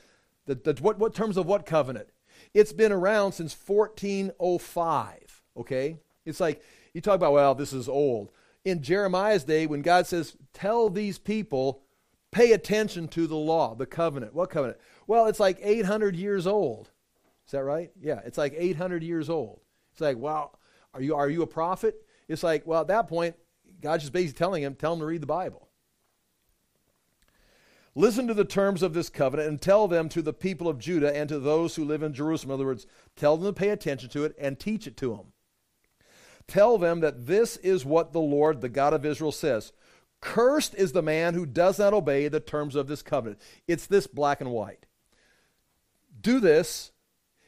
[0.46, 2.10] the, the, what, what terms of what covenant?
[2.54, 5.98] It's been around since 1405, okay?
[6.26, 6.62] It's like,
[6.94, 8.32] you talk about, well, this is old.
[8.66, 11.82] In Jeremiah's day, when God says, tell these people,
[12.32, 14.34] pay attention to the law, the covenant.
[14.34, 14.80] What covenant?
[15.08, 16.92] Well, it's like 800 years old.
[17.46, 17.92] Is that right?
[18.00, 19.62] Yeah, it's like 800 years old.
[19.92, 20.60] It's like, well,
[20.94, 21.96] are you, are you a prophet?
[22.28, 23.36] It's like, well, at that point,
[23.84, 25.68] God's just basically telling him, tell him to read the Bible.
[27.96, 31.16] Listen to the terms of this covenant and tell them to the people of Judah
[31.16, 32.52] and to those who live in Jerusalem.
[32.52, 35.34] In other words, tell them to pay attention to it and teach it to them.
[36.48, 39.74] Tell them that this is what the Lord, the God of Israel, says
[40.22, 43.42] Cursed is the man who does not obey the terms of this covenant.
[43.68, 44.86] It's this black and white.
[46.20, 46.92] Do this.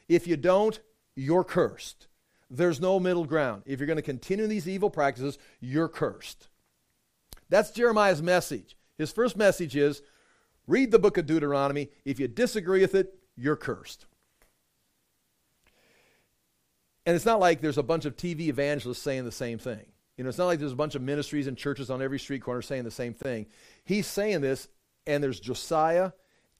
[0.06, 0.78] If you don't,
[1.16, 2.06] you're cursed.
[2.50, 3.62] There's no middle ground.
[3.66, 6.48] If you're going to continue these evil practices, you're cursed.
[7.48, 8.76] That's Jeremiah's message.
[8.98, 10.02] His first message is
[10.66, 11.90] read the book of Deuteronomy.
[12.04, 14.06] If you disagree with it, you're cursed.
[17.04, 19.86] And it's not like there's a bunch of TV evangelists saying the same thing.
[20.16, 22.42] You know, it's not like there's a bunch of ministries and churches on every street
[22.42, 23.46] corner saying the same thing.
[23.84, 24.66] He's saying this,
[25.06, 26.12] and there's Josiah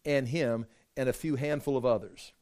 [0.05, 2.33] and him and a few handful of others.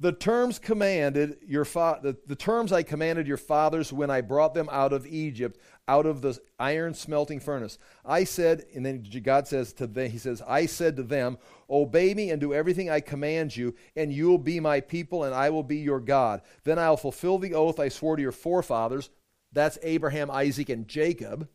[0.00, 4.54] The terms commanded your fa- the, the terms I commanded your fathers when I brought
[4.54, 5.58] them out of Egypt,
[5.88, 7.78] out of the iron smelting furnace.
[8.04, 12.14] I said, and then God says to them, He says, I said to them, Obey
[12.14, 15.50] me and do everything I command you, and you will be my people, and I
[15.50, 16.42] will be your God.
[16.62, 19.10] Then I'll fulfill the oath I swore to your forefathers.
[19.52, 21.48] That's Abraham, Isaac, and Jacob.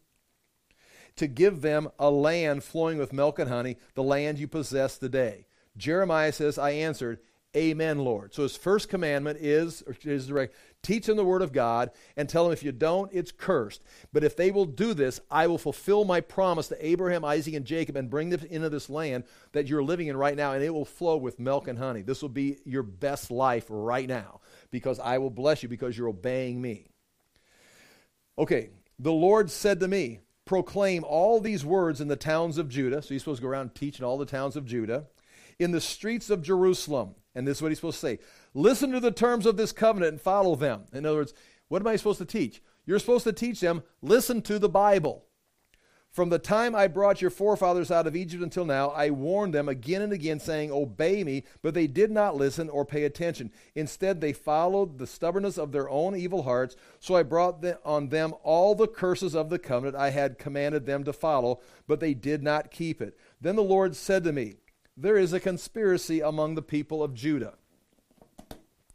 [1.18, 5.46] To give them a land flowing with milk and honey, the land you possess today.
[5.78, 7.20] Jeremiah says, I answered,
[7.56, 8.34] Amen, Lord.
[8.34, 12.44] So his first commandment is, is direct, teach them the word of God and tell
[12.44, 13.84] them if you don't, it's cursed.
[14.12, 17.66] But if they will do this, I will fulfill my promise to Abraham, Isaac, and
[17.66, 20.74] Jacob and bring them into this land that you're living in right now, and it
[20.74, 22.02] will flow with milk and honey.
[22.02, 26.10] This will be your best life right now because I will bless you because you're
[26.10, 26.88] obeying me.
[28.40, 33.02] Okay, the Lord said to me, Proclaim all these words in the towns of Judah.
[33.02, 35.06] So he's supposed to go around teaching all the towns of Judah.
[35.58, 38.20] In the streets of Jerusalem and this is what he's supposed to say
[38.54, 40.84] listen to the terms of this covenant and follow them.
[40.94, 41.34] In other words,
[41.68, 42.62] what am I supposed to teach?
[42.86, 45.26] You're supposed to teach them listen to the Bible.
[46.14, 49.68] From the time I brought your forefathers out of Egypt until now, I warned them
[49.68, 53.52] again and again, saying, Obey me, but they did not listen or pay attention.
[53.74, 56.76] Instead, they followed the stubbornness of their own evil hearts.
[57.00, 61.04] So I brought on them all the curses of the covenant I had commanded them
[61.06, 63.18] to follow, but they did not keep it.
[63.42, 64.58] Then the Lord said to me,
[64.96, 67.56] there is a conspiracy among the people of Judah.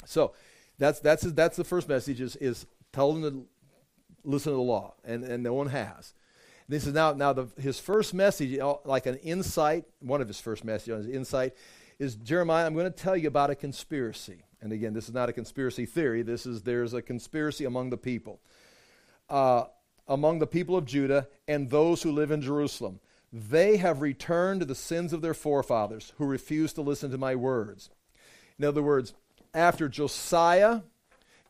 [0.05, 0.33] So
[0.79, 3.47] that's, that's, that's the first message is, is tell them to
[4.25, 6.15] listen to the law, and, and no one has.
[6.69, 10.65] This is now, now the, his first message, like an insight, one of his first
[10.65, 11.55] messages, his insight,
[11.99, 14.45] is Jeremiah, I'm going to tell you about a conspiracy.
[14.61, 16.23] And again, this is not a conspiracy theory.
[16.23, 18.41] This is there's a conspiracy among the people,
[19.31, 19.65] uh,
[20.07, 23.01] among the people of Judah and those who live in Jerusalem.
[23.33, 27.35] They have returned to the sins of their forefathers who refused to listen to my
[27.35, 27.91] words.
[28.59, 29.15] In other words,
[29.55, 30.81] after Josiah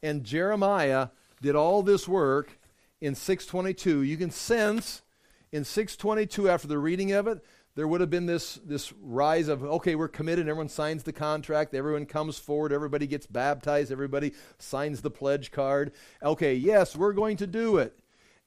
[0.02, 1.08] and Jeremiah
[1.40, 2.58] did all this work
[3.00, 5.02] in 622, you can sense
[5.50, 7.42] in 622, after the reading of it,
[7.74, 11.74] there would have been this, this rise of, okay, we're committed, everyone signs the contract,
[11.74, 15.92] everyone comes forward, everybody gets baptized, everybody signs the pledge card.
[16.22, 17.98] Okay, yes, we're going to do it.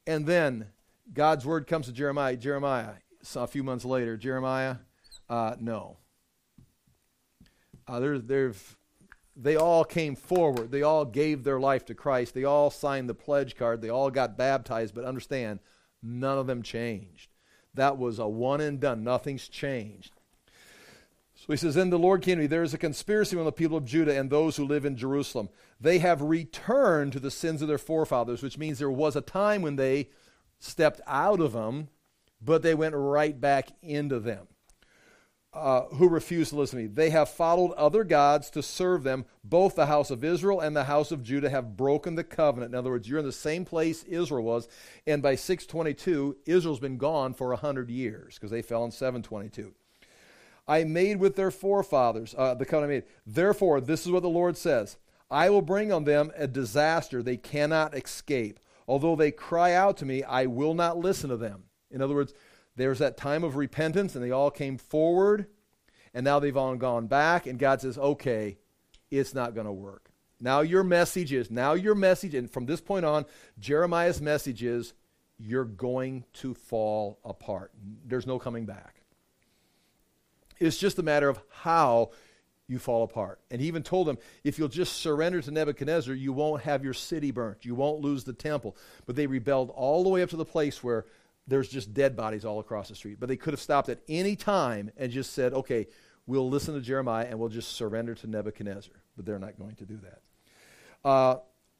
[0.05, 0.67] And then
[1.13, 2.95] God's word comes to Jeremiah Jeremiah,
[3.35, 4.77] a few months later, Jeremiah,
[5.29, 5.97] uh, no.
[7.87, 8.53] Uh, they're, they're,
[9.35, 10.71] they all came forward.
[10.71, 12.33] They all gave their life to Christ.
[12.33, 13.81] They all signed the pledge card.
[13.81, 14.93] They all got baptized.
[14.93, 15.59] But understand,
[16.01, 17.29] none of them changed.
[17.73, 19.03] That was a one and done.
[19.03, 20.11] Nothing's changed.
[21.35, 22.47] So he says, Then the Lord came to me.
[22.47, 25.49] There is a conspiracy among the people of Judah and those who live in Jerusalem.
[25.79, 29.61] They have returned to the sins of their forefathers, which means there was a time
[29.63, 30.09] when they
[30.59, 31.87] stepped out of them
[32.41, 34.47] but they went right back into them.
[35.53, 36.87] Uh, who refused to listen to me.
[36.87, 39.25] They have followed other gods to serve them.
[39.43, 42.71] Both the house of Israel and the house of Judah have broken the covenant.
[42.71, 44.69] In other words, you're in the same place Israel was,
[45.05, 49.73] and by 622, Israel's been gone for 100 years because they fell in 722.
[50.69, 53.03] I made with their forefathers, uh, the covenant I made.
[53.27, 54.95] Therefore, this is what the Lord says
[55.29, 58.57] I will bring on them a disaster they cannot escape.
[58.87, 61.63] Although they cry out to me, I will not listen to them.
[61.91, 62.33] In other words,
[62.75, 65.47] there's that time of repentance, and they all came forward,
[66.13, 68.57] and now they've all gone back, and God says, okay,
[69.09, 70.09] it's not going to work.
[70.39, 73.25] Now your message is, now your message, and from this point on,
[73.59, 74.93] Jeremiah's message is,
[75.37, 77.71] you're going to fall apart.
[78.05, 79.01] There's no coming back.
[80.59, 82.11] It's just a matter of how
[82.67, 83.39] you fall apart.
[83.49, 86.93] And he even told them, if you'll just surrender to Nebuchadnezzar, you won't have your
[86.93, 87.65] city burnt.
[87.65, 88.77] You won't lose the temple.
[89.05, 91.05] But they rebelled all the way up to the place where
[91.47, 93.17] there's just dead bodies all across the street.
[93.19, 95.87] But they could have stopped at any time and just said, okay,
[96.27, 98.93] we'll listen to Jeremiah and we'll just surrender to Nebuchadnezzar.
[99.15, 100.21] But they're not going to do that.
[101.03, 101.37] Uh,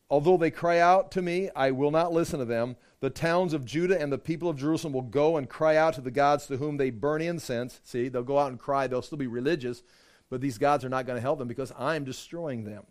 [0.09, 2.75] although they cry out to me, I will not listen to them.
[2.99, 6.01] The towns of Judah and the people of Jerusalem will go and cry out to
[6.01, 7.79] the gods to whom they burn incense.
[7.83, 8.87] See, they'll go out and cry.
[8.87, 9.83] They'll still be religious,
[10.29, 12.83] but these gods are not going to help them because I'm destroying them.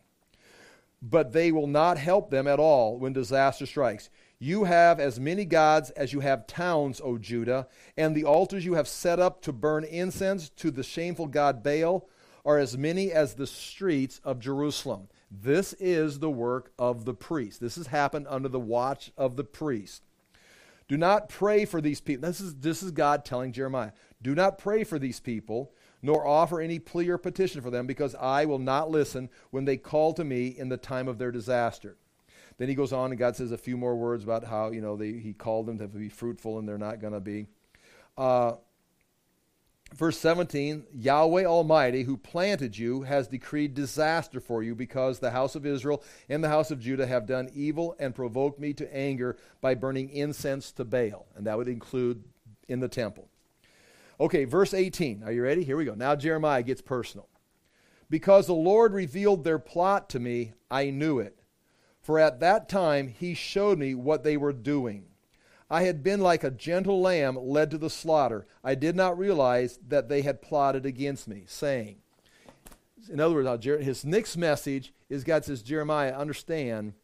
[1.02, 4.10] But they will not help them at all when disaster strikes.
[4.42, 8.72] You have as many gods as you have towns, O Judah, and the altars you
[8.72, 12.08] have set up to burn incense to the shameful god Baal
[12.46, 15.08] are as many as the streets of Jerusalem.
[15.30, 17.60] This is the work of the priest.
[17.60, 20.04] This has happened under the watch of the priest.
[20.88, 22.26] Do not pray for these people.
[22.26, 23.92] This is, this is God telling Jeremiah.
[24.22, 28.14] Do not pray for these people, nor offer any plea or petition for them, because
[28.14, 31.98] I will not listen when they call to me in the time of their disaster.
[32.60, 34.94] Then he goes on and God says a few more words about how, you know,
[34.94, 37.46] they, he called them to be fruitful and they're not going to be.
[38.18, 38.52] Uh,
[39.94, 45.54] verse 17 Yahweh Almighty, who planted you, has decreed disaster for you because the house
[45.54, 49.38] of Israel and the house of Judah have done evil and provoked me to anger
[49.62, 51.24] by burning incense to Baal.
[51.36, 52.22] And that would include
[52.68, 53.30] in the temple.
[54.20, 55.22] Okay, verse 18.
[55.24, 55.64] Are you ready?
[55.64, 55.94] Here we go.
[55.94, 57.26] Now Jeremiah gets personal.
[58.10, 61.39] Because the Lord revealed their plot to me, I knew it.
[62.10, 65.04] For at that time he showed me what they were doing.
[65.70, 68.48] I had been like a gentle lamb led to the slaughter.
[68.64, 71.98] I did not realize that they had plotted against me, saying,
[73.08, 76.94] in other words, his next message is God says, Jeremiah, understand,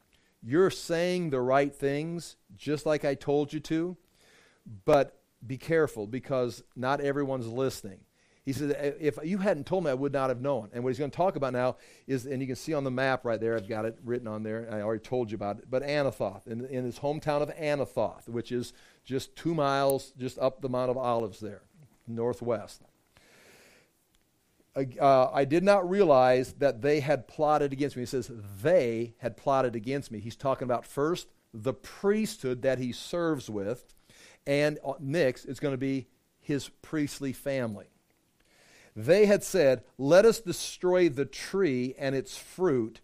[0.42, 3.96] you're saying the right things just like I told you to,
[4.84, 8.00] but be careful because not everyone's listening.
[8.46, 10.70] He said, if you hadn't told me, I would not have known.
[10.72, 12.92] And what he's going to talk about now is, and you can see on the
[12.92, 14.68] map right there, I've got it written on there.
[14.70, 15.64] I already told you about it.
[15.68, 18.72] But Anathoth, in, in his hometown of Anathoth, which is
[19.04, 21.62] just two miles just up the Mount of Olives there,
[22.06, 22.82] northwest.
[24.76, 28.02] Uh, I did not realize that they had plotted against me.
[28.02, 28.30] He says,
[28.62, 30.20] they had plotted against me.
[30.20, 33.92] He's talking about first the priesthood that he serves with,
[34.46, 36.06] and uh, next it's going to be
[36.38, 37.86] his priestly family.
[38.96, 43.02] They had said, Let us destroy the tree and its fruit.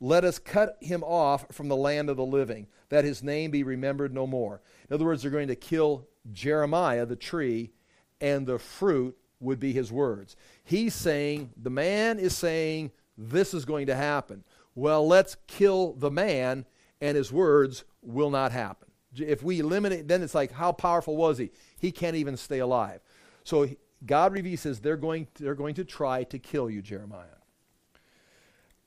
[0.00, 3.62] Let us cut him off from the land of the living, that his name be
[3.62, 4.62] remembered no more.
[4.88, 7.72] In other words, they're going to kill Jeremiah, the tree,
[8.20, 10.34] and the fruit would be his words.
[10.64, 14.44] He's saying, the man is saying, this is going to happen.
[14.74, 16.64] Well, let's kill the man,
[17.00, 18.88] and his words will not happen.
[19.16, 21.50] If we eliminate, then it's like, how powerful was he?
[21.78, 23.00] He can't even stay alive.
[23.44, 23.68] So
[24.06, 27.40] God reveals says they're going, they're going to try to kill you, Jeremiah.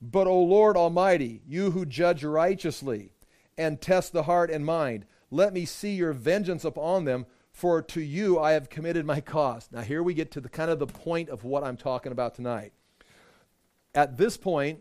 [0.02, 3.12] But, O Lord Almighty, you who judge righteously
[3.58, 8.02] and test the heart and mind, let me see your vengeance upon them, for to
[8.02, 9.68] you I have committed my cause.
[9.72, 12.36] Now, here we get to the kind of the point of what I'm talking about
[12.36, 12.72] tonight.
[13.96, 14.80] At this point,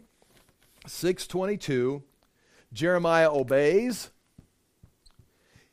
[0.86, 2.02] 622,
[2.74, 4.10] Jeremiah obeys.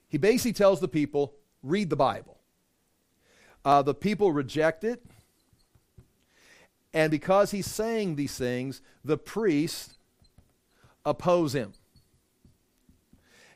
[0.07, 2.32] He basically tells the people, read the Bible.
[3.65, 5.03] Uh, the people reject it.
[6.93, 9.95] And because he's saying these things, the priests
[11.05, 11.73] oppose him.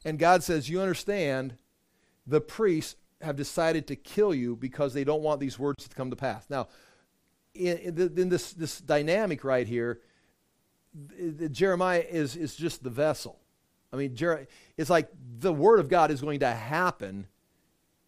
[0.04, 1.58] And God says, You understand,
[2.26, 6.10] the priests have decided to kill you because they don't want these words to come
[6.10, 6.50] to pass.
[6.50, 6.68] Now,
[7.54, 7.78] in,
[8.16, 10.02] in this, this dynamic right here,
[11.52, 13.40] Jeremiah is, is just the vessel.
[13.92, 15.10] I mean, Jer- it's like
[15.40, 17.28] the word of God is going to happen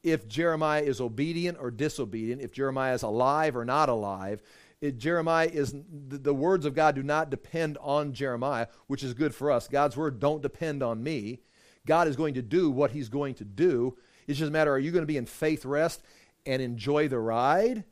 [0.04, 4.42] if Jeremiah is obedient or disobedient, if Jeremiah is alive or not alive.
[4.82, 9.14] It, Jeremiah is the, the, words of God do not depend on Jeremiah, which is
[9.14, 9.68] good for us.
[9.68, 11.42] God's word don't depend on me.
[11.86, 13.98] God is going to do what he's going to do.
[14.26, 16.02] It's just a matter are you going to be in faith rest
[16.46, 17.84] and enjoy the ride?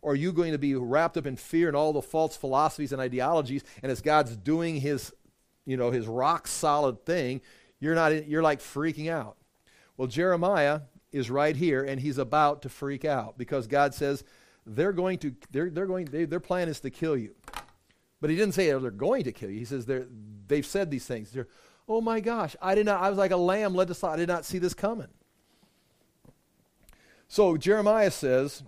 [0.00, 2.92] Or are you going to be wrapped up in fear and all the false philosophies
[2.92, 3.62] and ideologies?
[3.82, 5.12] And as God's doing his,
[5.64, 7.40] you know, his rock solid thing,
[7.78, 9.36] you're not you're like freaking out.
[9.96, 10.80] Well, Jeremiah
[11.12, 14.24] is right here and he's about to freak out because God says
[14.66, 17.34] they're going to they're, they're going they, their plan is to kill you.
[18.20, 19.58] But he didn't say they're going to kill you.
[19.58, 20.06] He says they're,
[20.46, 21.30] they've said these things.
[21.30, 21.48] They're,
[21.88, 24.14] oh my gosh, I did not I was like a lamb led to slaughter.
[24.14, 25.08] I did not see this coming.
[27.32, 28.62] So Jeremiah says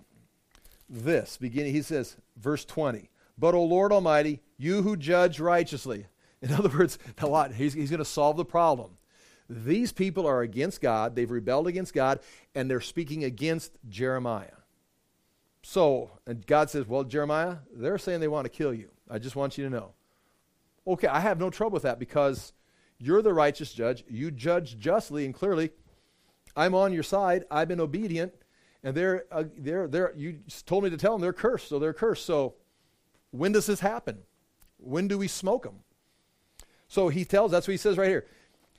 [0.89, 6.07] this, beginning, he says, verse 20, But, O Lord Almighty, you who judge righteously.
[6.41, 8.97] In other words, a lot, he's, he's going to solve the problem.
[9.49, 12.19] These people are against God, they've rebelled against God,
[12.55, 14.47] and they're speaking against Jeremiah.
[15.61, 18.89] So, and God says, Well, Jeremiah, they're saying they want to kill you.
[19.09, 19.93] I just want you to know.
[20.87, 22.53] Okay, I have no trouble with that because
[22.99, 24.03] you're the righteous judge.
[24.07, 25.71] You judge justly and clearly.
[26.55, 27.45] I'm on your side.
[27.51, 28.33] I've been obedient
[28.83, 31.93] and they're, uh, they're, they're, you told me to tell them they're cursed, so they're
[31.93, 32.25] cursed.
[32.25, 32.53] So
[33.31, 34.19] when does this happen?
[34.77, 35.79] When do we smoke them?
[36.87, 38.27] So he tells, that's what he says right here.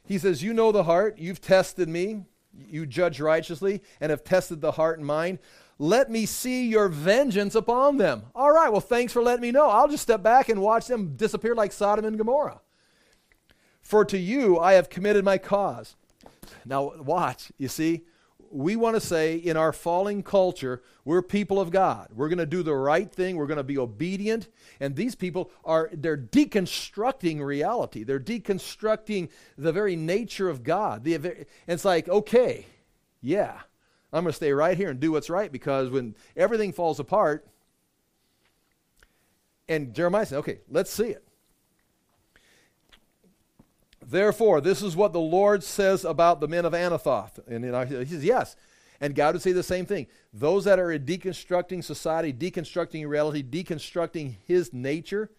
[0.07, 2.25] He says, You know the heart, you've tested me,
[2.57, 5.39] you judge righteously, and have tested the heart and mind.
[5.79, 8.23] Let me see your vengeance upon them.
[8.35, 9.69] All right, well, thanks for letting me know.
[9.69, 12.61] I'll just step back and watch them disappear like Sodom and Gomorrah.
[13.83, 15.97] For to you I have committed my cause.
[16.65, 18.05] Now, watch, you see,
[18.57, 22.09] we want to say in our falling culture, we're people of God.
[22.15, 23.37] We're going to do the right thing.
[23.37, 24.49] We're going to be obedient.
[24.81, 28.03] And these people are, they're deconstructing reality.
[28.03, 29.29] They're deconstructing
[29.59, 31.07] the very nature of God.
[31.07, 32.65] It's like, okay,
[33.21, 33.61] yeah,
[34.11, 37.47] I'm going to stay right here and do what's right because when everything falls apart,
[39.69, 41.26] and Jeremiah said, okay, let's see it.
[44.09, 47.41] Therefore, this is what the Lord says about the men of Anathoth.
[47.49, 48.57] And you know, he says, yes.
[49.01, 50.07] And God would say the same thing.
[50.33, 55.31] Those that are deconstructing society, deconstructing reality, deconstructing his nature,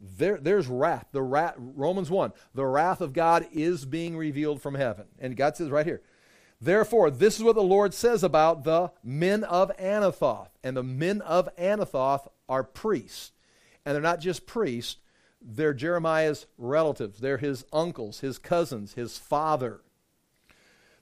[0.00, 1.06] there, there's wrath.
[1.12, 5.06] The wrath, Romans 1, the wrath of God is being revealed from heaven.
[5.18, 6.02] And God says right here,
[6.58, 10.48] Therefore, this is what the Lord says about the men of Anathoth.
[10.64, 13.32] And the men of Anathoth are priests.
[13.84, 14.96] And they're not just priests,
[15.46, 17.20] they're Jeremiah's relatives.
[17.20, 19.80] They're his uncles, his cousins, his father.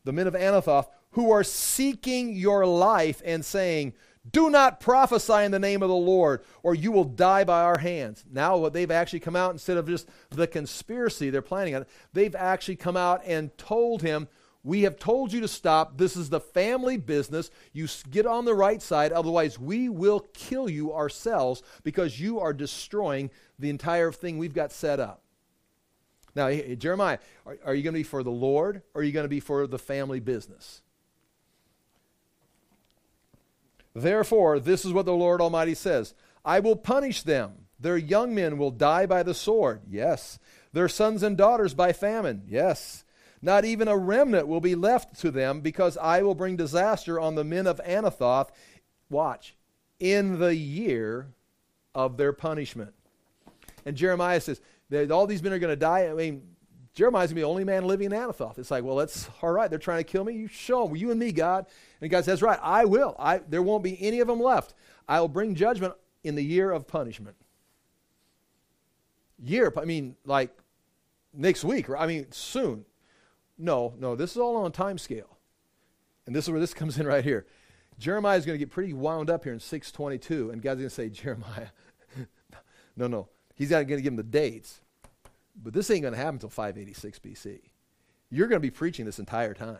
[0.04, 3.94] The men of Anathoth who are seeking your life and saying,
[4.30, 7.78] Do not prophesy in the name of the Lord, or you will die by our
[7.78, 8.24] hands.
[8.30, 12.34] Now, what they've actually come out, instead of just the conspiracy they're planning on, they've
[12.34, 14.28] actually come out and told him,
[14.64, 15.98] we have told you to stop.
[15.98, 17.50] This is the family business.
[17.74, 22.54] You get on the right side, otherwise, we will kill you ourselves because you are
[22.54, 25.20] destroying the entire thing we've got set up.
[26.34, 29.24] Now, Jeremiah, are, are you going to be for the Lord or are you going
[29.24, 30.80] to be for the family business?
[33.94, 37.52] Therefore, this is what the Lord Almighty says I will punish them.
[37.78, 39.82] Their young men will die by the sword.
[39.88, 40.38] Yes.
[40.72, 42.42] Their sons and daughters by famine.
[42.48, 43.04] Yes.
[43.44, 47.34] Not even a remnant will be left to them because I will bring disaster on
[47.34, 48.48] the men of Anathoth.
[49.10, 49.54] Watch.
[50.00, 51.26] In the year
[51.94, 52.94] of their punishment.
[53.84, 54.62] And Jeremiah says,
[55.10, 56.08] all these men are going to die.
[56.08, 56.40] I mean,
[56.94, 58.58] Jeremiah's going to be the only man living in Anathoth.
[58.58, 59.68] It's like, well, that's all right.
[59.68, 60.32] They're trying to kill me.
[60.32, 60.96] You show them.
[60.96, 61.66] You and me, God.
[62.00, 63.14] And God says, That's right, I will.
[63.18, 64.72] I, there won't be any of them left.
[65.06, 65.92] I will bring judgment
[66.22, 67.36] in the year of punishment.
[69.38, 70.56] Year, I mean, like
[71.34, 72.86] next week, I mean, soon.
[73.56, 75.38] No, no, this is all on time scale.
[76.26, 77.46] And this is where this comes in right here.
[77.98, 80.94] Jeremiah is going to get pretty wound up here in 622, and God's going to
[80.94, 81.68] say, Jeremiah,
[82.96, 84.80] no, no, He's not going to give him the dates.
[85.56, 87.60] But this ain't going to happen until 586 BC.
[88.30, 89.78] You're going to be preaching this entire time.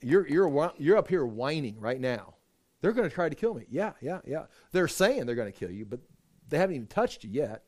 [0.00, 2.34] You're, you're, you're up here whining right now.
[2.80, 3.66] They're going to try to kill me.
[3.70, 4.46] Yeah, yeah, yeah.
[4.72, 6.00] They're saying they're going to kill you, but
[6.48, 7.62] they haven't even touched you yet.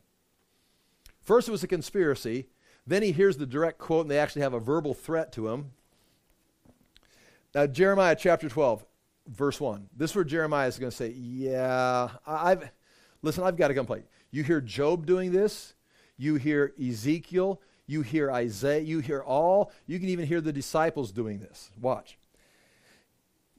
[1.20, 2.48] First, it was a conspiracy.
[2.88, 5.72] Then he hears the direct quote, and they actually have a verbal threat to him.
[7.54, 8.82] Now, Jeremiah chapter 12,
[9.26, 9.90] verse 1.
[9.94, 12.70] This is where Jeremiah is going to say, Yeah, I've,
[13.20, 14.06] listen, I've got a complaint.
[14.30, 15.74] You hear Job doing this.
[16.16, 17.60] You hear Ezekiel.
[17.86, 18.80] You hear Isaiah.
[18.80, 19.70] You hear all.
[19.86, 21.70] You can even hear the disciples doing this.
[21.78, 22.16] Watch.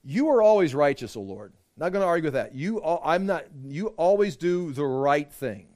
[0.04, 1.54] You are always righteous, O Lord.
[1.78, 2.56] Not going to argue with that.
[2.56, 3.46] You, I'm not.
[3.64, 5.68] You always do the right thing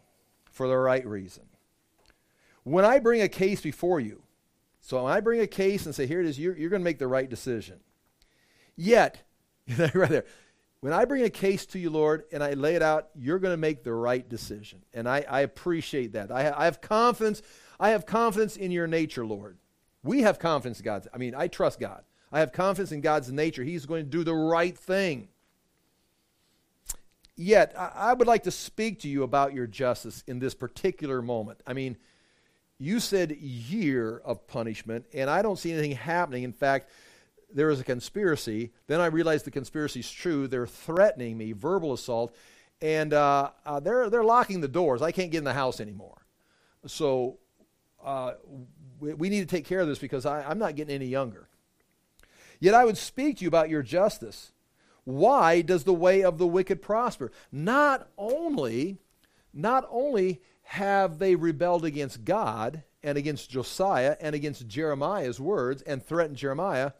[0.51, 1.43] for the right reason.
[2.63, 4.23] When I bring a case before you,
[4.81, 6.85] so when I bring a case and say, here it is, you're, you're going to
[6.85, 7.79] make the right decision.
[8.75, 9.21] Yet,
[9.77, 10.25] right there,
[10.81, 13.53] when I bring a case to you, Lord, and I lay it out, you're going
[13.53, 14.81] to make the right decision.
[14.93, 16.31] And I, I appreciate that.
[16.31, 17.41] I, I, have confidence.
[17.79, 19.57] I have confidence in your nature, Lord.
[20.03, 21.07] We have confidence in God.
[21.13, 22.03] I mean, I trust God.
[22.33, 23.63] I have confidence in God's nature.
[23.63, 25.29] He's going to do the right thing.
[27.37, 31.61] Yet, I would like to speak to you about your justice in this particular moment.
[31.65, 31.97] I mean,
[32.83, 36.43] you said year of punishment, and I don't see anything happening.
[36.43, 36.89] In fact,
[37.53, 38.71] there is a conspiracy.
[38.87, 40.47] Then I realize the conspiracy is true.
[40.47, 42.35] They're threatening me, verbal assault,
[42.81, 45.01] and uh, uh, they're they're locking the doors.
[45.01, 46.25] I can't get in the house anymore.
[46.85, 47.37] So
[48.03, 48.33] uh,
[48.99, 51.47] we, we, need to take care of this because I, I'm not getting any younger.
[52.59, 54.51] Yet I would speak to you about your justice.
[55.05, 57.31] Why does the way of the wicked prosper?
[57.49, 58.97] Not only,
[59.53, 60.41] not only
[60.73, 66.93] have they rebelled against God and against Josiah and against Jeremiah's words and threatened Jeremiah,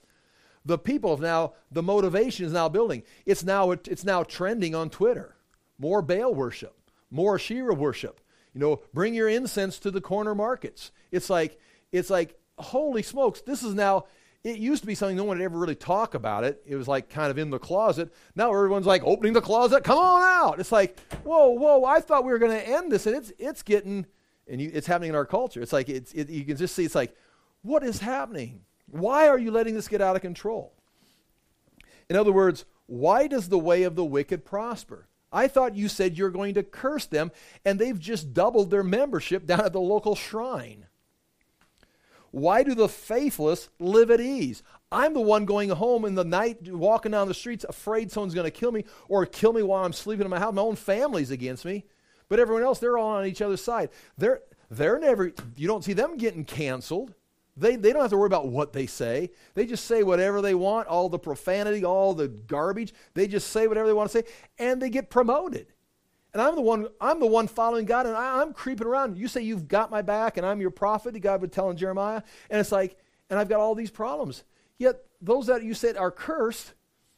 [0.64, 3.02] the people have now, the motivation is now building.
[3.26, 5.38] It's now, it's now trending on Twitter.
[5.80, 6.78] More Baal worship,
[7.10, 8.22] more Asherah worship.
[8.54, 10.92] You know, bring your incense to the corner markets.
[11.10, 11.60] It's like,
[11.92, 14.06] it's like, holy smokes, this is now,
[14.44, 16.62] it used to be something no one would ever really talk about it.
[16.66, 18.14] It was like kind of in the closet.
[18.36, 20.60] Now everyone's like opening the closet, come on out.
[20.60, 23.06] It's like, whoa, whoa, I thought we were going to end this.
[23.08, 24.06] And it's, it's getting,
[24.48, 25.62] and you, it's happening in our culture.
[25.62, 27.16] It's like, it's, it, you can just see, it's like,
[27.62, 28.62] what is happening?
[28.88, 30.74] Why are you letting this get out of control?
[32.10, 35.08] In other words, why does the way of the wicked prosper?
[35.32, 37.32] I thought you said you're going to curse them,
[37.64, 40.86] and they've just doubled their membership down at the local shrine.
[42.34, 44.64] Why do the faithless live at ease?
[44.92, 48.46] I'm the one going home in the night, walking down the streets, afraid someone's going
[48.46, 50.52] to kill me or kill me while I'm sleeping in my house.
[50.52, 51.86] My own family's against me.
[52.30, 53.92] But everyone else, they're all on each other's side.
[54.18, 57.14] They're, they're never, you don't see them getting canceled.
[57.56, 59.30] They, they don't have to worry about what they say.
[59.54, 62.96] They just say whatever they want, all the profanity, all the garbage.
[63.14, 64.28] They just say whatever they want to say,
[64.58, 65.68] and they get promoted.
[66.34, 69.18] And I'm the one, I'm the one following God, and I, am creeping around.
[69.18, 72.24] You say you've got my back, and I'm your prophet, God would tell in Jeremiah.
[72.50, 72.98] And it's like,
[73.30, 74.44] and I've got all these problems.
[74.78, 76.74] Yet those that you said are cursed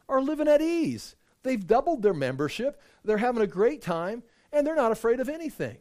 [0.09, 1.15] are living at ease.
[1.43, 5.77] They've doubled their membership, they're having a great time, and they're not afraid of anything.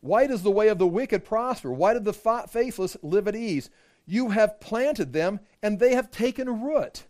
[0.00, 1.70] Why does the way of the wicked prosper?
[1.70, 3.70] Why did the faithless live at ease?
[4.04, 7.04] You have planted them, and they have taken root.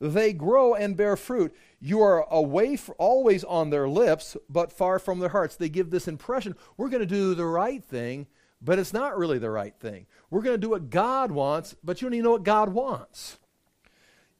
[0.00, 1.54] They grow and bear fruit.
[1.80, 5.56] You are away, for, always on their lips, but far from their hearts.
[5.56, 8.26] They give this impression we're going to do the right thing,
[8.60, 10.06] but it's not really the right thing.
[10.30, 13.38] We're going to do what God wants, but you don't even know what God wants.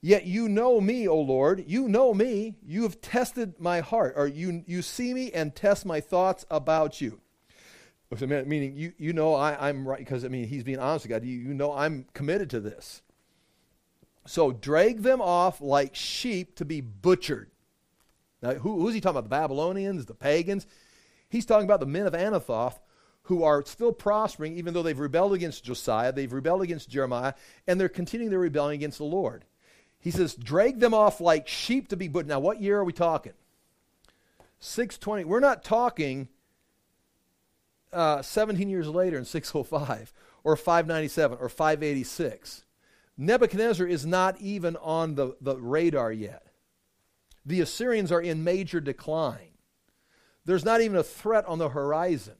[0.02, 1.64] Yet you know me, O Lord.
[1.66, 2.56] You know me.
[2.62, 7.00] You have tested my heart, or you, you see me and test my thoughts about
[7.00, 7.20] you.
[8.18, 11.24] Meaning, you, you know I, I'm right, because I mean, he's being honest with God.
[11.24, 13.02] You, you know I'm committed to this.
[14.26, 17.50] So drag them off like sheep to be butchered.
[18.42, 19.24] Now, who, who's he talking about?
[19.24, 20.66] The Babylonians, the pagans?
[21.28, 22.78] He's talking about the men of Anathoth
[23.24, 27.34] who are still prospering, even though they've rebelled against Josiah, they've rebelled against Jeremiah,
[27.66, 29.44] and they're continuing their rebellion against the Lord.
[30.00, 32.28] He says, drag them off like sheep to be butchered.
[32.28, 33.34] Now, what year are we talking?
[34.58, 35.24] 620.
[35.24, 36.28] We're not talking
[37.92, 40.12] uh, 17 years later in 605
[40.42, 42.64] or 597 or 586.
[43.20, 46.46] Nebuchadnezzar is not even on the, the radar yet.
[47.44, 49.58] The Assyrians are in major decline.
[50.46, 52.36] There's not even a threat on the horizon.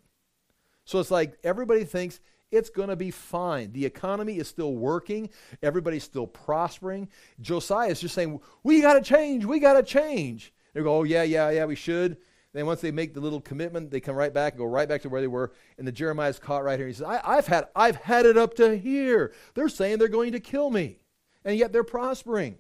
[0.87, 2.19] So it's like everybody thinks
[2.51, 3.73] it's going to be fine.
[3.73, 5.29] The economy is still working,
[5.63, 7.11] everybody's still prospering.
[7.43, 10.51] Josiah is just saying, We got to change, we got to change.
[10.73, 12.17] They go, Oh, yeah, yeah, yeah, we should.
[12.53, 15.03] Then once they make the little commitment, they come right back and go right back
[15.03, 15.53] to where they were.
[15.79, 16.89] And the Jeremiah's caught right here.
[16.89, 19.33] He says, I, have had, I've had it up to here.
[19.55, 20.99] They're saying they're going to kill me,
[21.45, 22.59] and yet they're prospering.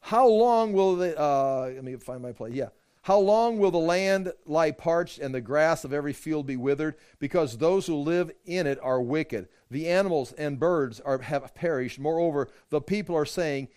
[0.00, 1.14] How long will they?
[1.16, 2.54] Uh, let me find my place.
[2.54, 2.68] Yeah.
[3.02, 6.96] How long will the land lie parched and the grass of every field be withered?
[7.18, 9.48] Because those who live in it are wicked.
[9.70, 11.98] The animals and birds are, have perished.
[11.98, 13.68] Moreover, the people are saying,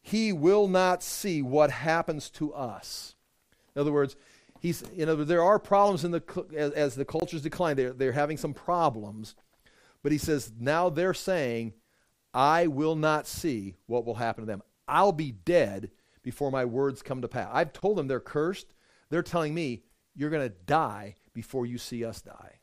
[0.00, 3.13] He will not see what happens to us.
[3.74, 4.16] In other words,
[4.60, 6.22] he's, you know, there are problems in the,
[6.56, 9.34] as, as the cultures decline, they're, they're having some problems.
[10.02, 11.72] But he says, now they're saying,
[12.32, 14.62] I will not see what will happen to them.
[14.86, 15.90] I'll be dead
[16.22, 17.48] before my words come to pass.
[17.52, 18.74] I've told them they're cursed.
[19.10, 19.82] They're telling me,
[20.14, 22.60] you're going to die before you see us die.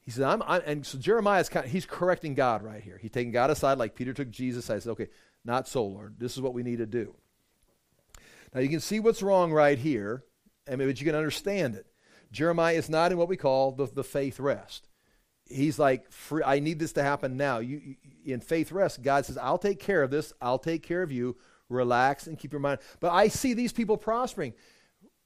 [0.00, 2.98] He said, I'm, I'm, and so Jeremiah is kind of, he's correcting God right here.
[3.00, 4.70] He's taking God aside like Peter took Jesus.
[4.70, 5.08] I said, okay,
[5.44, 6.14] not so, Lord.
[6.18, 7.14] This is what we need to do.
[8.54, 10.24] Now you can see what's wrong right here,
[10.66, 11.86] and but you can understand it.
[12.30, 14.88] Jeremiah is not in what we call the, the faith rest.
[15.46, 16.06] He's like,
[16.44, 17.58] I need this to happen now.
[17.58, 20.32] You, you, in faith rest, God says, I'll take care of this.
[20.42, 21.36] I'll take care of you.
[21.70, 22.80] Relax and keep your mind.
[23.00, 24.52] But I see these people prospering.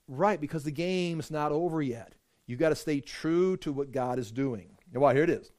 [0.08, 2.14] Right, because the game's not over yet.
[2.46, 4.76] You've got to stay true to what God is doing.
[4.92, 5.50] Now, well, here it is.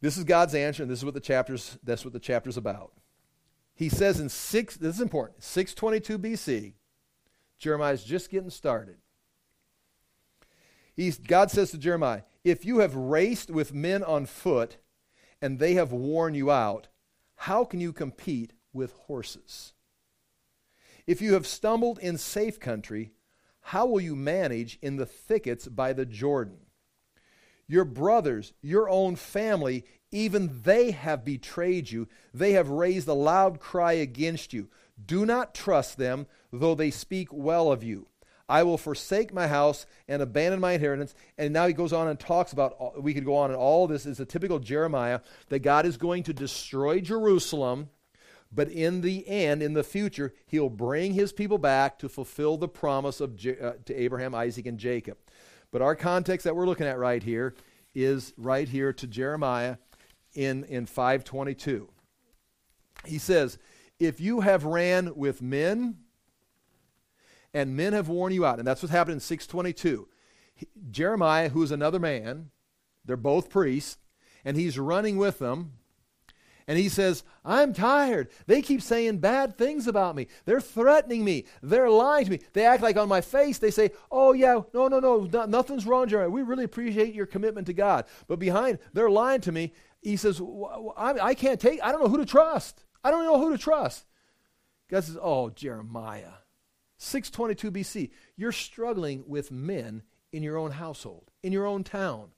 [0.00, 2.92] This is God's answer, and this is what the chapter's that's what the chapter's about.
[3.80, 6.74] He says in six this is important, 622 BC,
[7.58, 8.96] Jeremiah's just getting started.
[10.94, 14.76] He's, God says to Jeremiah, If you have raced with men on foot
[15.40, 16.88] and they have worn you out,
[17.36, 19.72] how can you compete with horses?
[21.06, 23.12] If you have stumbled in safe country,
[23.62, 26.66] how will you manage in the thickets by the Jordan?
[27.66, 32.08] Your brothers, your own family, even they have betrayed you.
[32.34, 34.68] They have raised a loud cry against you.
[35.04, 38.06] Do not trust them, though they speak well of you.
[38.48, 41.14] I will forsake my house and abandon my inheritance.
[41.38, 44.04] And now he goes on and talks about, we could go on and all this
[44.04, 47.90] is a typical Jeremiah, that God is going to destroy Jerusalem,
[48.52, 52.66] but in the end, in the future, he'll bring his people back to fulfill the
[52.66, 55.16] promise of uh, to Abraham, Isaac, and Jacob.
[55.70, 57.54] But our context that we're looking at right here
[57.94, 59.76] is right here to Jeremiah
[60.34, 61.88] in, in 522.
[63.04, 63.58] He says,
[63.98, 65.96] If you have ran with men,
[67.52, 68.58] and men have worn you out.
[68.58, 70.08] And that's what happened in 622.
[70.54, 72.50] He, Jeremiah, who is another man,
[73.04, 73.98] they're both priests,
[74.44, 75.72] and he's running with them.
[76.66, 78.28] And he says, I'm tired.
[78.46, 80.28] They keep saying bad things about me.
[80.44, 81.46] They're threatening me.
[81.62, 82.40] They're lying to me.
[82.52, 85.84] They act like on my face, they say, Oh, yeah, no, no, no, no nothing's
[85.84, 86.30] wrong, Jeremiah.
[86.30, 88.04] We really appreciate your commitment to God.
[88.28, 89.72] But behind, they're lying to me.
[90.02, 90.40] He says,
[90.96, 92.84] I, can't take, I don't know who to trust.
[93.04, 94.06] I don't know who to trust.
[94.90, 96.32] God says, Oh, Jeremiah.
[96.98, 102.28] 622 BC, you're struggling with men in your own household, in your own town.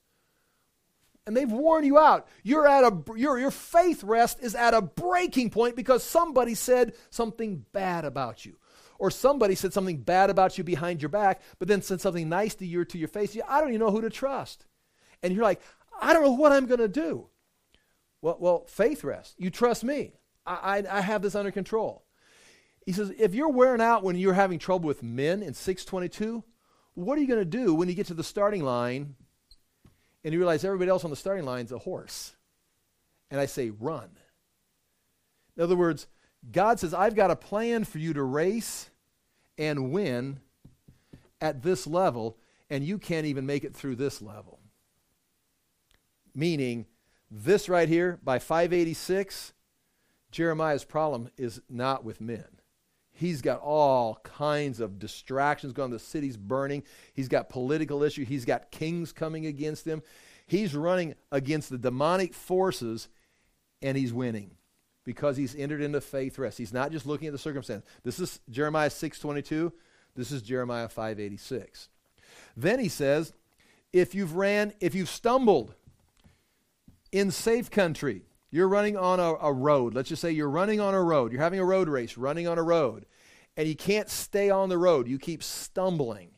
[1.27, 2.29] And they've worn you out.
[2.45, 6.95] You're at a your, your faith rest is at a breaking point because somebody said
[7.11, 8.57] something bad about you.
[8.99, 12.55] Or somebody said something bad about you behind your back, but then said something nice
[12.57, 13.37] to you to your face.
[13.49, 14.65] I don't even know who to trust.
[15.25, 15.61] And you're like,
[16.01, 17.27] I don't know what I'm going to do.
[18.23, 19.35] Well, well, faith rest.
[19.37, 20.14] You trust me.
[20.47, 22.05] I, I, I have this under control.
[22.87, 26.43] He says, if you're wearing out when you're having trouble with men in 622,
[26.95, 29.14] what are you going to do when you get to the starting line
[30.25, 32.35] and you realize everybody else on the starting line is a horse?
[33.31, 34.11] And I say, run.
[35.57, 36.07] In other words,
[36.51, 38.91] God says, I've got a plan for you to race
[39.59, 40.41] and win
[41.41, 42.37] at this level,
[42.68, 44.61] and you can't even make it through this level.
[46.35, 46.87] Meaning,
[47.35, 49.55] this right here, by 586,
[50.30, 52.45] Jeremiah's problem is not with men.
[53.11, 55.91] He's got all kinds of distractions going.
[55.91, 56.83] The city's burning.
[57.14, 58.24] He's got political issue.
[58.24, 60.03] He's got kings coming against him.
[60.47, 63.09] He's running against the demonic forces,
[63.80, 64.53] and he's winning
[65.05, 66.59] because he's entered into faith rest.
[66.59, 67.85] He's not just looking at the circumstance.
[68.03, 69.72] This is Jeremiah 6:22.
[70.14, 71.89] This is Jeremiah 5:86.
[72.57, 73.33] Then he says,
[73.93, 75.74] if you've ran, if you've stumbled
[77.13, 79.95] in safe country, you're running on a, a, road.
[79.95, 81.33] Let's just say you're running on a road.
[81.33, 83.07] You're having a road race, running on a road
[83.57, 85.09] and you can't stay on the road.
[85.09, 86.31] You keep stumbling.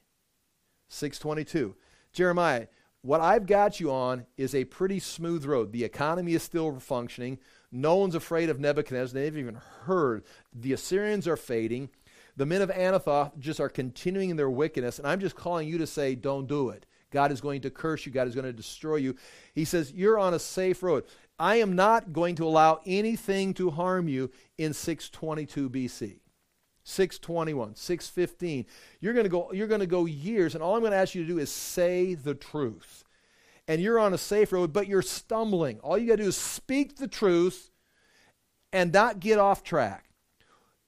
[0.88, 1.74] 622.
[2.12, 2.66] Jeremiah,
[3.02, 5.72] what I've got you on is a pretty smooth road.
[5.72, 7.38] The economy is still functioning.
[7.70, 9.14] No one's afraid of Nebuchadnezzar.
[9.14, 10.24] They've even heard.
[10.52, 11.90] The Assyrians are fading.
[12.36, 14.98] The men of Anathoth just are continuing in their wickedness.
[14.98, 16.86] And I'm just calling you to say, don't do it.
[17.14, 18.10] God is going to curse you.
[18.10, 19.14] God is going to destroy you.
[19.54, 21.04] He says, You're on a safe road.
[21.38, 26.18] I am not going to allow anything to harm you in 622 BC.
[26.82, 28.66] 621, 615.
[29.00, 31.14] You're going to go you're going to go years and all I'm going to ask
[31.14, 33.04] you to do is say the truth.
[33.68, 35.78] And you're on a safe road, but you're stumbling.
[35.80, 37.70] All you got to do is speak the truth
[38.72, 40.10] and not get off track.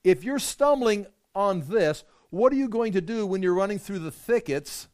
[0.03, 1.07] If you're stumbling
[1.37, 4.89] on this, what are you going to do when you're running through the thickets?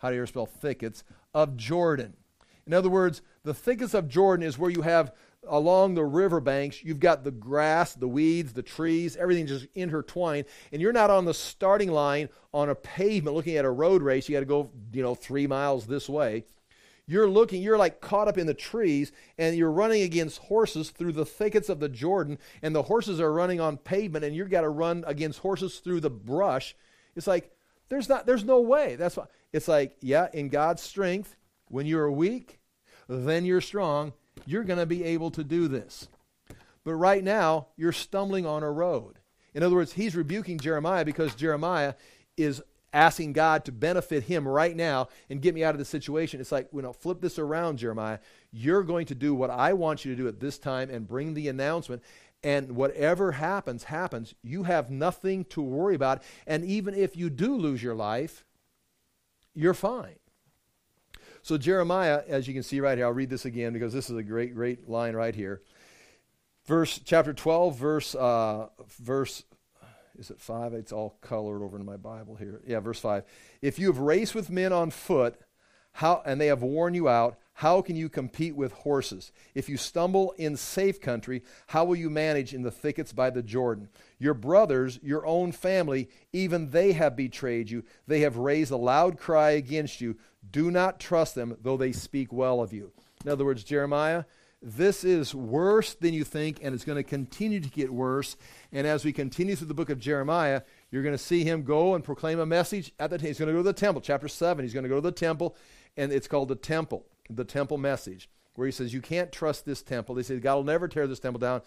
[0.00, 1.04] How do you spell thickets?
[1.32, 2.14] Of Jordan.
[2.66, 5.12] In other words, the thickets of Jordan is where you have
[5.48, 10.82] along the riverbanks, you've got the grass, the weeds, the trees, everything just intertwined, and
[10.82, 14.28] you're not on the starting line on a pavement looking at a road race.
[14.28, 16.44] You got to go, you know, three miles this way.
[17.06, 21.12] You're looking, you're like caught up in the trees, and you're running against horses through
[21.12, 24.60] the thickets of the Jordan, and the horses are running on pavement, and you've got
[24.60, 26.76] to run against horses through the brush.
[27.16, 27.50] It's like
[27.88, 28.94] there's not, there's no way.
[28.94, 31.36] That's why it's like, yeah, in God's strength,
[31.68, 32.60] when you're weak,
[33.08, 34.12] then you're strong
[34.46, 36.08] you're going to be able to do this.
[36.84, 39.18] But right now, you're stumbling on a road.
[39.54, 41.94] In other words, he's rebuking Jeremiah because Jeremiah
[42.36, 46.40] is asking God to benefit him right now and get me out of the situation.
[46.40, 48.18] It's like, you know, flip this around, Jeremiah.
[48.50, 51.34] You're going to do what I want you to do at this time and bring
[51.34, 52.02] the announcement.
[52.42, 54.34] And whatever happens, happens.
[54.42, 56.22] You have nothing to worry about.
[56.46, 58.44] And even if you do lose your life,
[59.54, 60.16] you're fine.
[61.42, 64.16] So Jeremiah, as you can see right here, I'll read this again because this is
[64.16, 65.62] a great, great line right here.
[66.66, 68.68] Verse chapter 12, verse uh,
[69.00, 69.44] verse
[70.18, 70.74] is it five?
[70.74, 72.60] It's all colored over in my Bible here.
[72.66, 73.24] Yeah, verse five.
[73.62, 75.36] If you have raced with men on foot,
[75.92, 79.32] how and they have worn you out, how can you compete with horses?
[79.54, 83.42] If you stumble in safe country, how will you manage in the thickets by the
[83.42, 83.90] Jordan?
[84.18, 87.84] Your brothers, your own family, even they have betrayed you.
[88.06, 90.16] They have raised a loud cry against you.
[90.50, 92.92] Do not trust them, though they speak well of you.
[93.26, 94.24] In other words, Jeremiah,
[94.62, 98.38] this is worse than you think, and it's going to continue to get worse.
[98.72, 101.94] And as we continue through the book of Jeremiah, you're going to see him go
[101.94, 104.64] and proclaim a message at the He's going to go to the temple, chapter 7.
[104.64, 105.56] He's going to go to the temple,
[105.98, 107.04] and it's called the temple
[107.36, 110.14] the temple message, where he says, You can't trust this temple.
[110.14, 111.62] They say, God will never tear this temple down.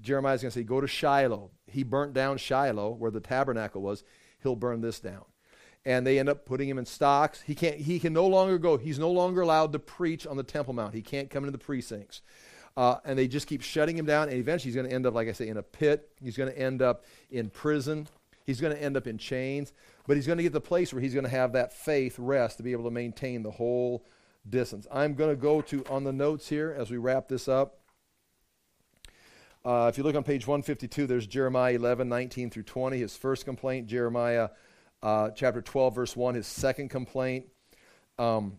[0.00, 1.50] Jeremiah's going to say, Go to Shiloh.
[1.66, 4.04] He burnt down Shiloh, where the tabernacle was.
[4.42, 5.24] He'll burn this down.
[5.84, 7.40] And they end up putting him in stocks.
[7.42, 8.76] He, can't, he can no longer go.
[8.76, 10.94] He's no longer allowed to preach on the Temple Mount.
[10.94, 12.22] He can't come into the precincts.
[12.76, 14.28] Uh, and they just keep shutting him down.
[14.28, 16.08] And eventually, he's going to end up, like I say, in a pit.
[16.22, 18.06] He's going to end up in prison.
[18.46, 19.72] He's going to end up in chains.
[20.06, 22.56] But he's going to get the place where he's going to have that faith rest
[22.56, 24.04] to be able to maintain the whole
[24.48, 24.86] distance.
[24.92, 27.78] I'm going to go to on the notes here as we wrap this up.
[29.64, 33.44] Uh, if you look on page 152, there's Jeremiah 11, 19 through 20, his first
[33.44, 33.86] complaint.
[33.86, 34.48] Jeremiah
[35.02, 37.46] uh, chapter 12, verse 1, his second complaint.
[38.18, 38.58] Um,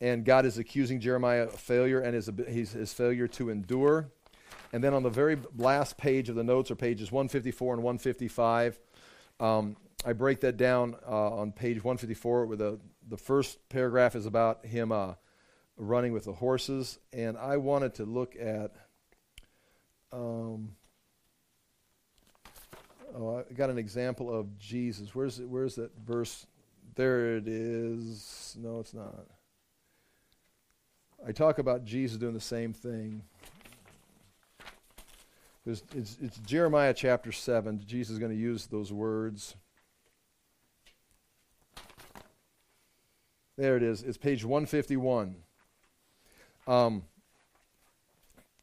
[0.00, 4.10] and God is accusing Jeremiah of failure and his, his, his failure to endure.
[4.72, 8.78] And then on the very last page of the notes are pages 154 and 155.
[9.38, 12.78] Um, I break that down uh, on page 154 with a
[13.08, 15.14] the first paragraph is about him uh,
[15.76, 18.72] running with the horses, and I wanted to look at.
[20.12, 20.76] Um,
[23.14, 25.14] oh, I got an example of Jesus.
[25.14, 26.46] Where's where's that verse?
[26.94, 28.56] There it is.
[28.58, 29.26] No, it's not.
[31.26, 33.22] I talk about Jesus doing the same thing.
[35.66, 35.82] It's,
[36.22, 37.82] it's Jeremiah chapter 7.
[37.84, 39.56] Jesus is going to use those words.
[43.56, 44.02] There it is.
[44.02, 45.34] It's page 151.
[46.66, 47.04] Um,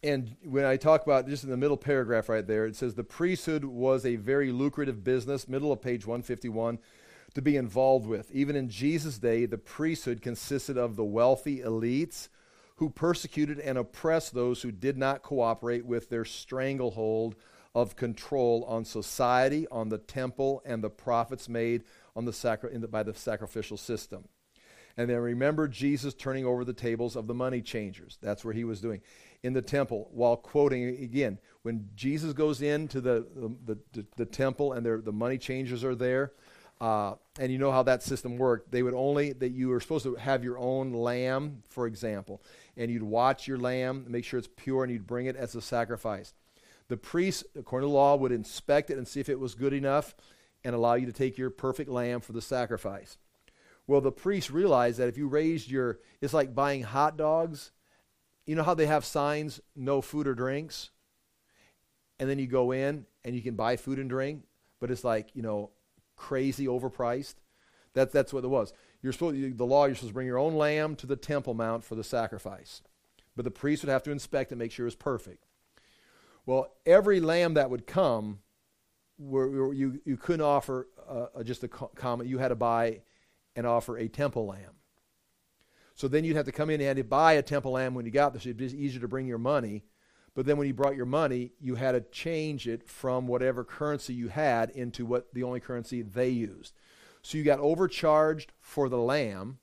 [0.04, 3.04] and when I talk about just in the middle paragraph right there, it says the
[3.04, 6.78] priesthood was a very lucrative business, middle of page 151,
[7.34, 8.30] to be involved with.
[8.32, 12.28] Even in Jesus' day, the priesthood consisted of the wealthy elites
[12.76, 17.36] who persecuted and oppressed those who did not cooperate with their stranglehold
[17.74, 21.84] of control on society, on the temple, and the profits made
[22.16, 24.26] on the sacri- the, by the sacrificial system.
[24.98, 28.18] And then remember Jesus turning over the tables of the money changers.
[28.22, 29.02] That's where he was doing.
[29.42, 33.26] In the temple, while quoting again, when Jesus goes into the,
[33.66, 36.34] the, the, the temple and the money changers are there,
[36.80, 40.04] uh, and you know how that system worked, they would only, that you were supposed
[40.04, 42.42] to have your own lamb, for example,
[42.78, 45.62] and you'd watch your lamb, make sure it's pure, and you'd bring it as a
[45.62, 46.34] sacrifice.
[46.90, 49.74] The priest, according to the law, would inspect it and see if it was good
[49.74, 50.14] enough
[50.64, 53.18] and allow you to take your perfect lamb for the sacrifice.
[53.88, 57.72] Well, the priest realized that if you raised your, it's like buying hot dogs.
[58.46, 60.90] You know how they have signs, no food or drinks?
[62.20, 64.44] And then you go in and you can buy food and drink,
[64.80, 65.72] but it's like, you know,
[66.16, 67.36] crazy overpriced.
[67.94, 68.74] That, that's what it was.
[69.02, 71.84] You're supposed, the law, you're supposed to bring your own lamb to the temple mount
[71.84, 72.82] for the sacrifice.
[73.36, 75.46] But the priest would have to inspect and make sure it was perfect.
[76.46, 78.40] Well, every lamb that would come,
[79.18, 83.02] were, you, you couldn't offer uh, just a common, you had to buy
[83.56, 84.78] and offer a temple lamb.
[85.96, 88.34] So then you'd have to come in and buy a temple lamb when you got.
[88.34, 89.84] So it'd be easier to bring your money.
[90.36, 94.14] But then when you brought your money, you had to change it from whatever currency
[94.14, 96.74] you had into what the only currency they used.
[97.22, 99.60] So you got overcharged for the lamb,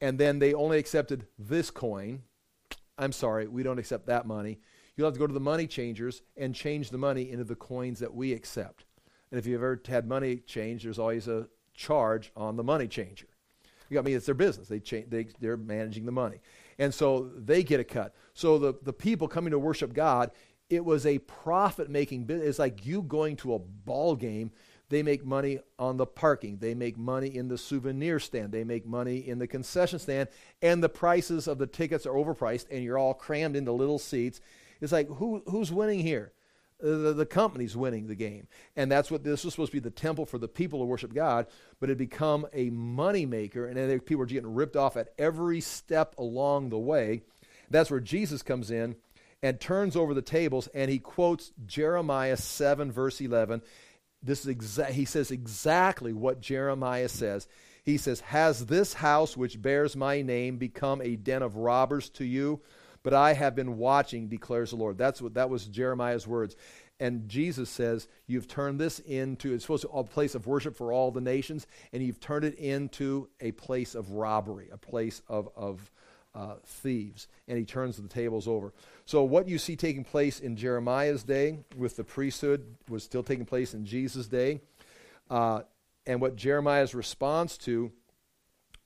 [0.00, 2.22] and then they only accepted this coin.
[2.96, 4.60] I'm sorry, we don't accept that money.
[4.96, 7.98] You'll have to go to the money changers and change the money into the coins
[7.98, 8.84] that we accept.
[9.30, 13.26] And if you've ever had money changed, there's always a charge on the money changer.
[13.88, 14.68] You got I me, mean, it's their business.
[14.68, 16.40] They, cha- they, they're managing the money.
[16.78, 18.14] And so they get a cut.
[18.34, 20.30] So the, the people coming to worship God,
[20.70, 22.48] it was a profit making business.
[22.48, 24.50] It's like you going to a ball game.
[24.88, 26.58] They make money on the parking.
[26.58, 28.52] They make money in the souvenir stand.
[28.52, 30.28] They make money in the concession stand.
[30.60, 34.40] And the prices of the tickets are overpriced, and you're all crammed into little seats.
[34.80, 36.32] It's like, who, who's winning here?
[36.82, 38.48] Uh, the, the company's winning the game.
[38.76, 41.14] And that's what this was supposed to be the temple for the people to worship
[41.14, 41.46] God,
[41.80, 45.60] but it become a money maker, and then people are getting ripped off at every
[45.60, 47.22] step along the way.
[47.70, 48.96] That's where Jesus comes in
[49.42, 53.62] and turns over the tables, and he quotes Jeremiah 7, verse 11.
[54.22, 57.48] This is exa- he says exactly what Jeremiah says.
[57.84, 62.24] He says, Has this house which bears my name become a den of robbers to
[62.24, 62.60] you?
[63.02, 64.96] But I have been watching, declares the Lord.
[64.96, 66.56] That's what that was Jeremiah's words.
[67.00, 70.76] And Jesus says, You've turned this into, it's supposed to be a place of worship
[70.76, 75.20] for all the nations, and you've turned it into a place of robbery, a place
[75.28, 75.90] of, of
[76.34, 77.28] uh, thieves.
[77.48, 78.72] And he turns the tables over.
[79.04, 83.46] So, what you see taking place in Jeremiah's day with the priesthood was still taking
[83.46, 84.60] place in Jesus' day.
[85.28, 85.62] Uh,
[86.06, 87.92] and what Jeremiah's response to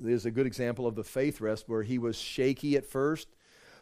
[0.05, 3.29] is a good example of the faith rest where he was shaky at first,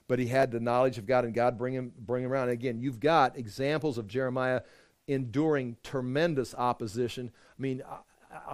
[0.08, 2.44] but he had the knowledge of God and God bring him, bring him around.
[2.44, 4.62] And again, you've got examples of Jeremiah
[5.06, 7.30] enduring tremendous opposition.
[7.58, 7.98] I mean, I,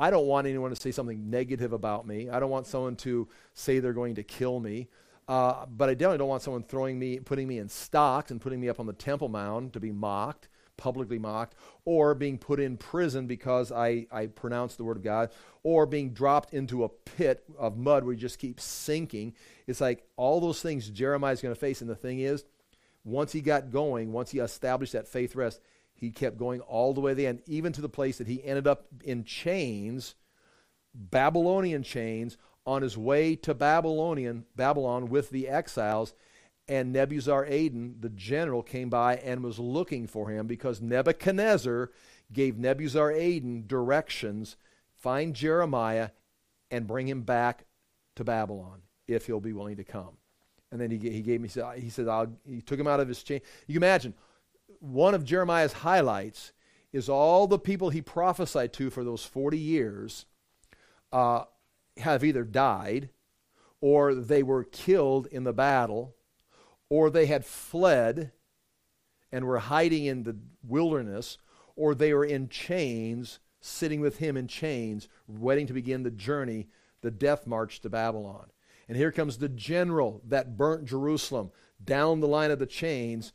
[0.07, 2.29] I don't want anyone to say something negative about me.
[2.29, 4.89] I don't want someone to say they're going to kill me.
[5.27, 8.61] Uh, but I definitely don't want someone throwing me, putting me in stocks and putting
[8.61, 10.49] me up on the Temple Mount to be mocked
[10.81, 11.55] publicly mocked,
[11.85, 15.31] or being put in prison because I, I pronounced the word of God,
[15.63, 19.35] or being dropped into a pit of mud where you just keep sinking.
[19.67, 21.81] It's like all those things Jeremiah's going to face.
[21.83, 22.45] And the thing is,
[23.05, 25.61] once he got going, once he established that faith rest,
[25.93, 28.43] he kept going all the way to the end, even to the place that he
[28.43, 30.15] ended up in chains,
[30.95, 36.15] Babylonian chains, on his way to Babylonian Babylon with the exiles
[36.71, 41.91] and Nebuzaradan, the general, came by and was looking for him because Nebuchadnezzar
[42.33, 44.57] gave Nebuzaradan directions
[44.95, 46.11] find Jeremiah
[46.71, 47.65] and bring him back
[48.15, 50.11] to Babylon if he'll be willing to come.
[50.71, 53.21] And then he, he gave me, he said, I'll, he took him out of his
[53.25, 53.41] chain.
[53.67, 54.15] You imagine,
[54.79, 56.53] one of Jeremiah's highlights
[56.93, 60.25] is all the people he prophesied to for those 40 years
[61.11, 61.47] uh,
[61.97, 63.09] have either died
[63.81, 66.15] or they were killed in the battle
[66.91, 68.33] or they had fled
[69.33, 71.39] and were hiding in the wilderness,
[71.77, 76.69] or they were in chains, sitting with him in chains, waiting to begin the journey,
[77.01, 78.51] the death march to Babylon.
[78.89, 83.33] And here comes the general that burnt Jerusalem down the line of the chains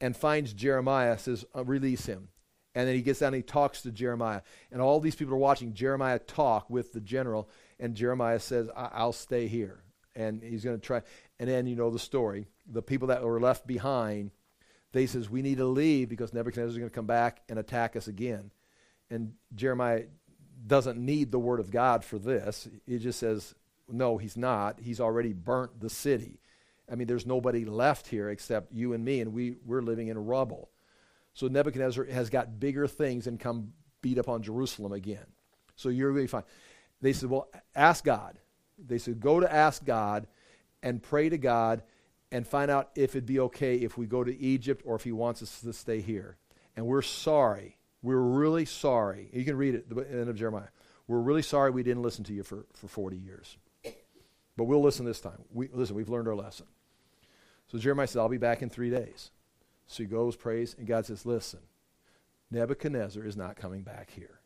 [0.00, 2.28] and finds Jeremiah, says, uh, Release him.
[2.74, 4.42] And then he gets down and he talks to Jeremiah.
[4.70, 7.50] And all these people are watching Jeremiah talk with the general.
[7.78, 9.82] And Jeremiah says, I'll stay here.
[10.14, 11.02] And he's going to try.
[11.38, 14.30] And then you know the story the people that were left behind,
[14.92, 17.96] they says, we need to leave because Nebuchadnezzar is going to come back and attack
[17.96, 18.50] us again.
[19.10, 20.04] And Jeremiah
[20.66, 22.68] doesn't need the word of God for this.
[22.86, 23.54] He just says,
[23.88, 24.80] no, he's not.
[24.80, 26.40] He's already burnt the city.
[26.90, 30.18] I mean, there's nobody left here except you and me, and we, we're living in
[30.18, 30.70] rubble.
[31.34, 35.24] So Nebuchadnezzar has got bigger things and come beat up on Jerusalem again.
[35.76, 36.44] So you're going to be fine.
[37.00, 38.38] They said, well, ask God.
[38.78, 40.26] They said, go to ask God
[40.82, 41.82] and pray to God
[42.30, 45.12] and find out if it'd be okay if we go to Egypt or if he
[45.12, 46.36] wants us to stay here.
[46.76, 47.76] And we're sorry.
[48.02, 49.30] We're really sorry.
[49.32, 50.68] You can read it at the end of Jeremiah.
[51.06, 53.56] We're really sorry we didn't listen to you for, for 40 years.
[54.56, 55.42] But we'll listen this time.
[55.52, 56.66] We, listen, we've learned our lesson.
[57.68, 59.30] So Jeremiah says, I'll be back in three days.
[59.86, 61.60] So he goes, prays, and God says, Listen,
[62.50, 64.40] Nebuchadnezzar is not coming back here.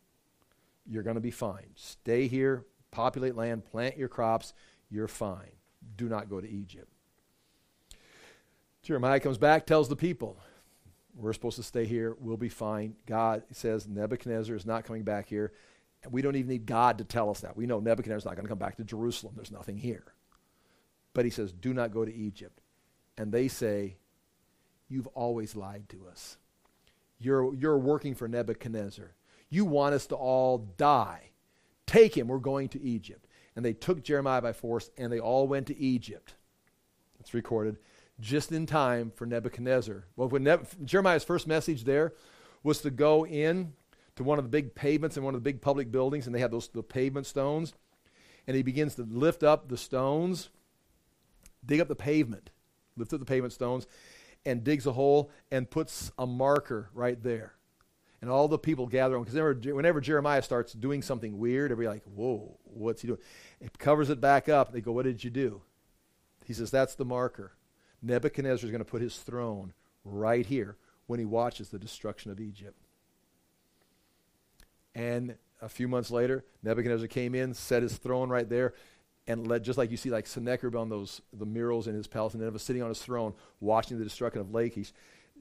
[0.87, 1.71] You're going to be fine.
[1.75, 2.65] Stay here,
[2.97, 4.55] populate land, plant your crops.
[4.91, 5.53] You're fine.
[5.99, 6.91] Do not go to Egypt.
[8.83, 10.39] Jeremiah comes back, tells the people,
[11.15, 12.17] we're supposed to stay here.
[12.19, 12.97] We'll be fine.
[13.05, 15.53] God says Nebuchadnezzar is not coming back here.
[16.03, 17.55] And we don't even need God to tell us that.
[17.55, 19.35] We know Nebuchadnezzar is not going to come back to Jerusalem.
[19.37, 20.05] There's nothing here.
[21.13, 22.63] But he says, do not go to Egypt.
[23.19, 23.99] And they say,
[24.89, 26.39] you've always lied to us.
[27.19, 29.15] You're, you're working for Nebuchadnezzar.
[29.51, 31.33] You want us to all die.
[31.87, 32.29] Take him.
[32.29, 33.27] We're going to Egypt.
[33.55, 36.35] And they took Jeremiah by force, and they all went to Egypt.
[37.21, 37.79] It's recorded
[38.21, 40.05] just in time for Nebuchadnezzar.
[40.17, 42.15] Well, when ne- Jeremiah's first message there
[42.63, 43.73] was to go in
[44.17, 46.41] to one of the big pavements in one of the big public buildings, and they
[46.41, 47.75] had those the pavement stones,
[48.47, 50.49] and he begins to lift up the stones,
[51.65, 52.51] dig up the pavement,
[52.97, 53.87] lift up the pavement stones,
[54.45, 57.56] and digs a hole and puts a marker right there.
[58.23, 62.05] And all the people gather on because whenever, Jeremiah starts doing something weird, everybody like,
[62.05, 63.21] whoa, what's he doing?
[63.61, 64.73] It covers it back up.
[64.73, 65.61] They go, what did you do?
[66.45, 67.53] He says, that's the marker.
[68.03, 72.41] Nebuchadnezzar is going to put his throne right here when he watches the destruction of
[72.41, 72.81] Egypt.
[74.95, 78.75] And a few months later, Nebuchadnezzar came in, set his throne right there,
[79.27, 82.35] and led, just like you see like Sennacherib on those the murals in his palace,
[82.35, 84.93] and then was sitting on his throne watching the destruction of Lachish.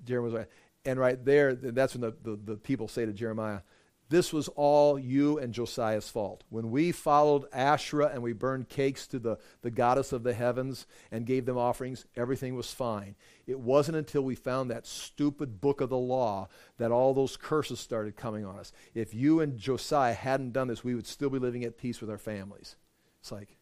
[0.03, 0.47] Jeremiah was right.
[0.86, 3.62] And right there, that's when the, the, the people say to Jeremiah,
[4.08, 6.44] this was all you and Josiah's fault.
[6.50, 10.86] When we followed Asherah and we burned cakes to the, the goddess of the heavens
[11.12, 13.16] and gave them offerings, everything was fine.
[13.48, 17.80] It wasn't until we found that stupid book of the law that all those curses
[17.80, 18.72] started coming on us.
[18.94, 22.12] If you and Josiah hadn't done this, we would still be living at peace with
[22.12, 22.76] our families.
[23.22, 23.58] It's like,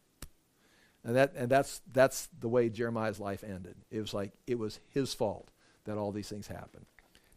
[1.05, 3.75] and, that, and that's, that's the way Jeremiah's life ended.
[3.89, 5.51] It was like it was his fault
[5.85, 6.85] that all these things happened.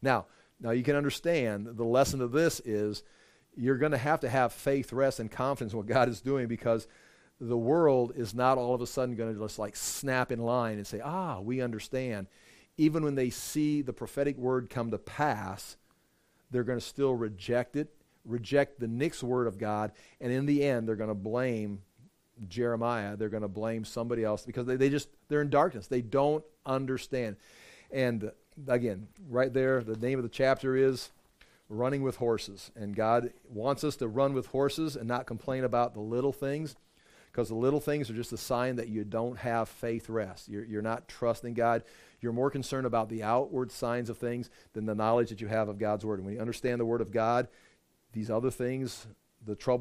[0.06, 0.26] Now,
[0.60, 3.02] now you can understand the lesson of this is
[3.56, 6.46] you're going to have to have faith, rest, and confidence in what God is doing
[6.46, 6.86] because
[7.40, 10.76] the world is not all of a sudden going to just like snap in line
[10.76, 12.28] and say, ah, we understand.
[12.78, 15.76] Even when they see the prophetic word come to pass,
[16.52, 17.92] they're going to still reject it,
[18.24, 19.90] reject the next word of God,
[20.20, 21.82] and in the end, they're going to blame
[22.46, 23.16] Jeremiah.
[23.16, 25.88] They're going to blame somebody else because they, they just, they're in darkness.
[25.88, 27.36] They don't understand.
[27.90, 28.30] And
[28.68, 31.10] again, right there, the name of the chapter is
[31.68, 32.70] Running with Horses.
[32.76, 36.76] And God wants us to run with horses and not complain about the little things
[37.36, 40.48] because the little things are just a sign that you don't have faith rest.
[40.48, 41.82] You're, you're not trusting God.
[42.20, 45.68] You're more concerned about the outward signs of things than the knowledge that you have
[45.68, 46.18] of God's Word.
[46.18, 47.48] And when you understand the Word of God,
[48.12, 49.06] these other things,
[49.44, 49.74] the trouble